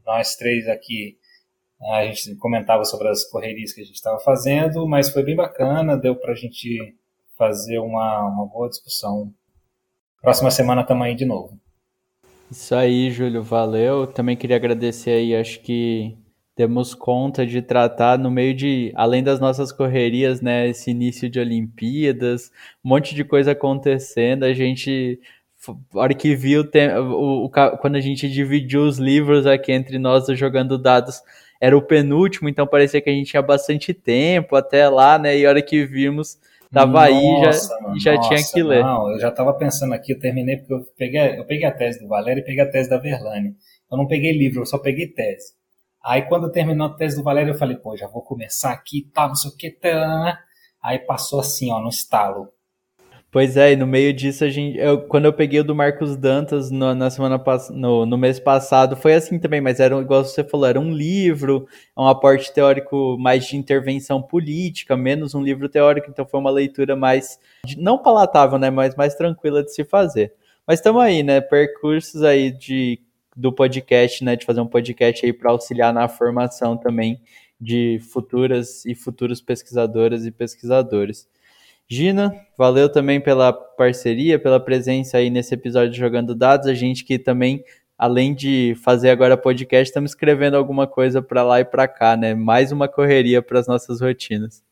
[0.05, 1.17] nós três aqui
[1.91, 5.97] a gente comentava sobre as correrias que a gente estava fazendo, mas foi bem bacana,
[5.97, 6.95] deu para a gente
[7.38, 9.34] fazer uma, uma boa discussão.
[10.21, 11.59] Próxima semana estamos aí de novo.
[12.49, 14.07] Isso aí, Júlio, valeu.
[14.07, 16.15] Também queria agradecer aí, acho que
[16.55, 21.39] temos conta de tratar no meio de, além das nossas correrias, né, esse início de
[21.39, 22.51] Olimpíadas,
[22.86, 25.19] um monte de coisa acontecendo, a gente
[25.95, 30.27] a hora que viu o, o, quando a gente dividiu os livros aqui entre nós
[30.38, 31.21] jogando dados,
[31.64, 35.38] era o penúltimo, então parecia que a gente tinha bastante tempo até lá, né?
[35.38, 36.38] E a hora que vimos,
[36.70, 38.84] tava nossa, aí já, mano, já nossa, tinha que ler.
[38.84, 42.01] Não, eu já tava pensando aqui, eu terminei porque eu peguei, eu peguei a tese
[42.01, 43.55] do Valério e peguei a tese da Verlane.
[43.89, 45.53] Eu não peguei livro, eu só peguei tese.
[46.03, 49.30] Aí quando terminou a tese do Valério, eu falei, pô, já vou começar aqui, tá,
[49.30, 50.38] não sei o que, tá.
[50.84, 52.49] Aí passou assim, ó, no estalo.
[53.34, 54.77] Pois é, e no meio disso a gente.
[54.77, 58.95] Eu, quando eu peguei o do Marcos Dantas no, na semana no, no mês passado,
[58.95, 61.67] foi assim também, mas era igual você falou, era um livro,
[61.97, 66.95] um aporte teórico mais de intervenção política, menos um livro teórico, então foi uma leitura
[66.95, 67.39] mais
[67.75, 68.69] não palatável, né?
[68.69, 70.31] Mas mais tranquila de se fazer.
[70.67, 71.41] Mas estamos aí, né?
[71.41, 72.99] Percursos aí de,
[73.36, 74.36] do podcast, né?
[74.36, 77.19] De fazer um podcast aí para auxiliar na formação também
[77.59, 81.27] de futuras e futuros pesquisadoras e pesquisadores.
[81.89, 86.67] Gina, valeu também pela parceria, pela presença aí nesse episódio Jogando Dados.
[86.67, 87.63] A gente que também,
[87.97, 92.34] além de fazer agora podcast, estamos escrevendo alguma coisa para lá e para cá, né?
[92.34, 94.63] Mais uma correria para as nossas rotinas.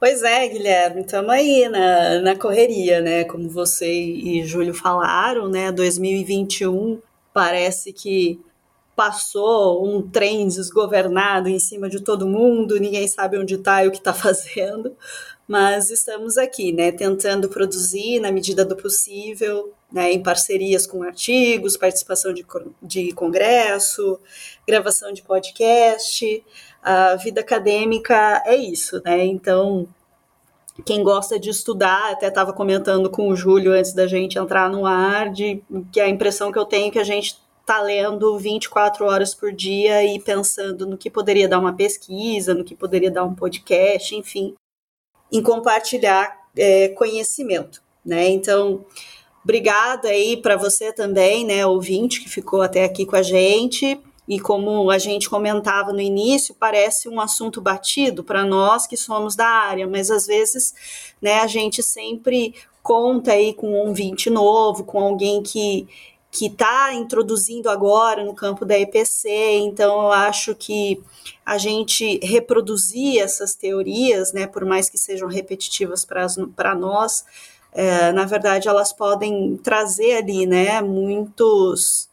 [0.00, 3.24] Pois é, Guilherme, estamos aí na, na correria, né?
[3.24, 5.70] Como você e Júlio falaram, né?
[5.70, 6.98] 2021
[7.34, 8.40] parece que
[9.00, 13.90] passou um trem desgovernado em cima de todo mundo, ninguém sabe onde está e o
[13.90, 14.94] que está fazendo
[15.48, 21.76] mas estamos aqui, né, tentando produzir na medida do possível, né, em parcerias com artigos,
[21.76, 22.46] participação de,
[22.80, 24.20] de congresso,
[24.64, 26.44] gravação de podcast.
[26.80, 29.24] A vida acadêmica é isso, né?
[29.24, 29.88] Então,
[30.86, 34.86] quem gosta de estudar, até estava comentando com o Júlio antes da gente entrar no
[34.86, 37.40] ar, de que a impressão que eu tenho é que a gente
[37.70, 42.64] está lendo 24 horas por dia e pensando no que poderia dar uma pesquisa, no
[42.64, 44.54] que poderia dar um podcast, enfim
[45.32, 48.28] em compartilhar é, conhecimento, né?
[48.28, 48.84] Então,
[49.44, 54.00] obrigada aí para você também, né, ouvinte que ficou até aqui com a gente.
[54.28, 59.34] E como a gente comentava no início, parece um assunto batido para nós que somos
[59.34, 60.72] da área, mas às vezes,
[61.20, 65.88] né, a gente sempre conta aí com um ouvinte novo, com alguém que
[66.30, 69.28] que está introduzindo agora no campo da EPC,
[69.58, 71.02] então eu acho que
[71.44, 77.24] a gente reproduzir essas teorias, né, por mais que sejam repetitivas para nós,
[77.72, 82.08] é, na verdade elas podem trazer ali, né, muitos,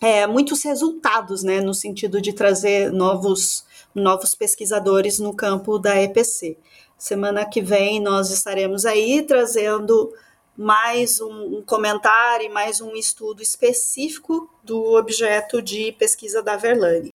[0.00, 6.56] é, muitos resultados, né, no sentido de trazer novos, novos pesquisadores no campo da EPC.
[6.96, 10.10] Semana que vem nós estaremos aí trazendo
[10.58, 17.10] mais um, um comentário e mais um estudo específico do objeto de pesquisa da Verlane.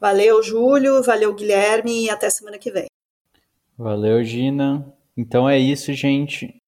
[0.00, 2.86] Valeu, Júlio, valeu, Guilherme, e até semana que vem.
[3.78, 4.92] Valeu, Gina.
[5.16, 6.60] Então é isso, gente.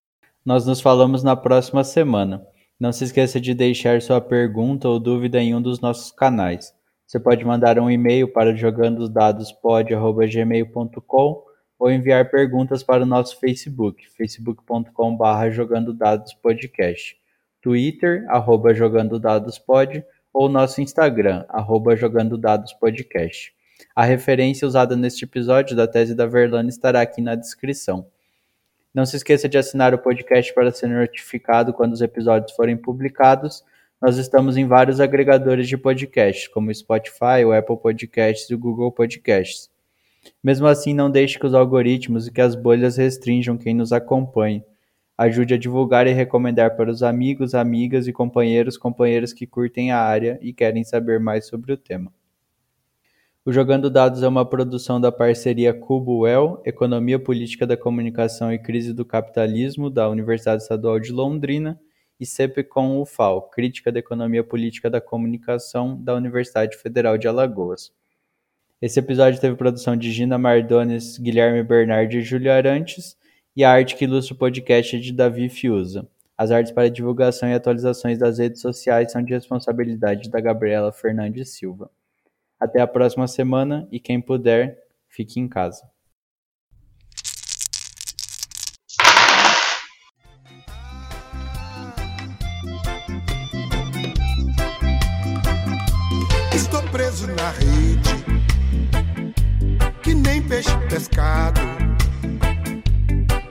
[0.45, 2.47] Nós nos falamos na próxima semana.
[2.79, 6.73] Não se esqueça de deixar sua pergunta ou dúvida em um dos nossos canais.
[7.05, 11.52] Você pode mandar um e-mail para jogandosdadospod.gmail.com
[11.83, 17.17] ou enviar perguntas para o nosso Facebook, facebook.com.br jogandodadospodcast,
[17.61, 23.53] Twitter, arroba jogandodadospod ou nosso Instagram, arroba jogandodadospodcast.
[23.97, 28.07] A referência usada neste episódio da tese da Verlana estará aqui na descrição.
[28.95, 33.65] Não se esqueça de assinar o podcast para ser notificado quando os episódios forem publicados
[34.01, 38.59] nós estamos em vários agregadores de podcasts, como o Spotify, o Apple Podcasts e o
[38.59, 39.72] Google Podcasts.
[40.43, 44.65] Mesmo assim, não deixe que os algoritmos e que as bolhas restringam quem nos acompanhe.
[45.17, 49.99] Ajude a divulgar e recomendar para os amigos, amigas e companheiros, companheiras que curtem a
[49.99, 52.13] área e querem saber mais sobre o tema.
[53.45, 58.93] O Jogando Dados é uma produção da parceria Cubo-Well, Economia Política da Comunicação e Crise
[58.93, 61.81] do Capitalismo, da Universidade Estadual de Londrina,
[62.21, 67.27] e sempre com o FAO, Crítica da Economia Política da Comunicação, da Universidade Federal de
[67.27, 67.93] Alagoas.
[68.83, 73.17] Esse episódio teve produção de Gina Mardones, Guilherme Bernardi e Júlio Arantes,
[73.55, 76.09] e a arte que ilustra o podcast é de Davi Fiuza.
[76.37, 81.51] As artes para divulgação e atualizações das redes sociais são de responsabilidade da Gabriela Fernandes
[81.51, 81.93] Silva.
[82.59, 85.89] Até a próxima semana e quem puder, fique em casa.
[100.53, 101.63] peixe pescado.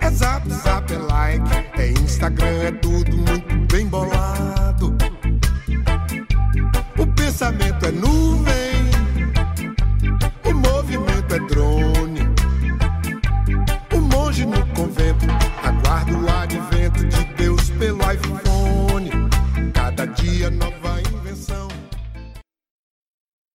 [0.01, 4.95] É zap, zap, é like, é Instagram, é tudo muito bem bolado.
[6.99, 8.91] O pensamento é nuvem,
[10.45, 12.00] o movimento é drone.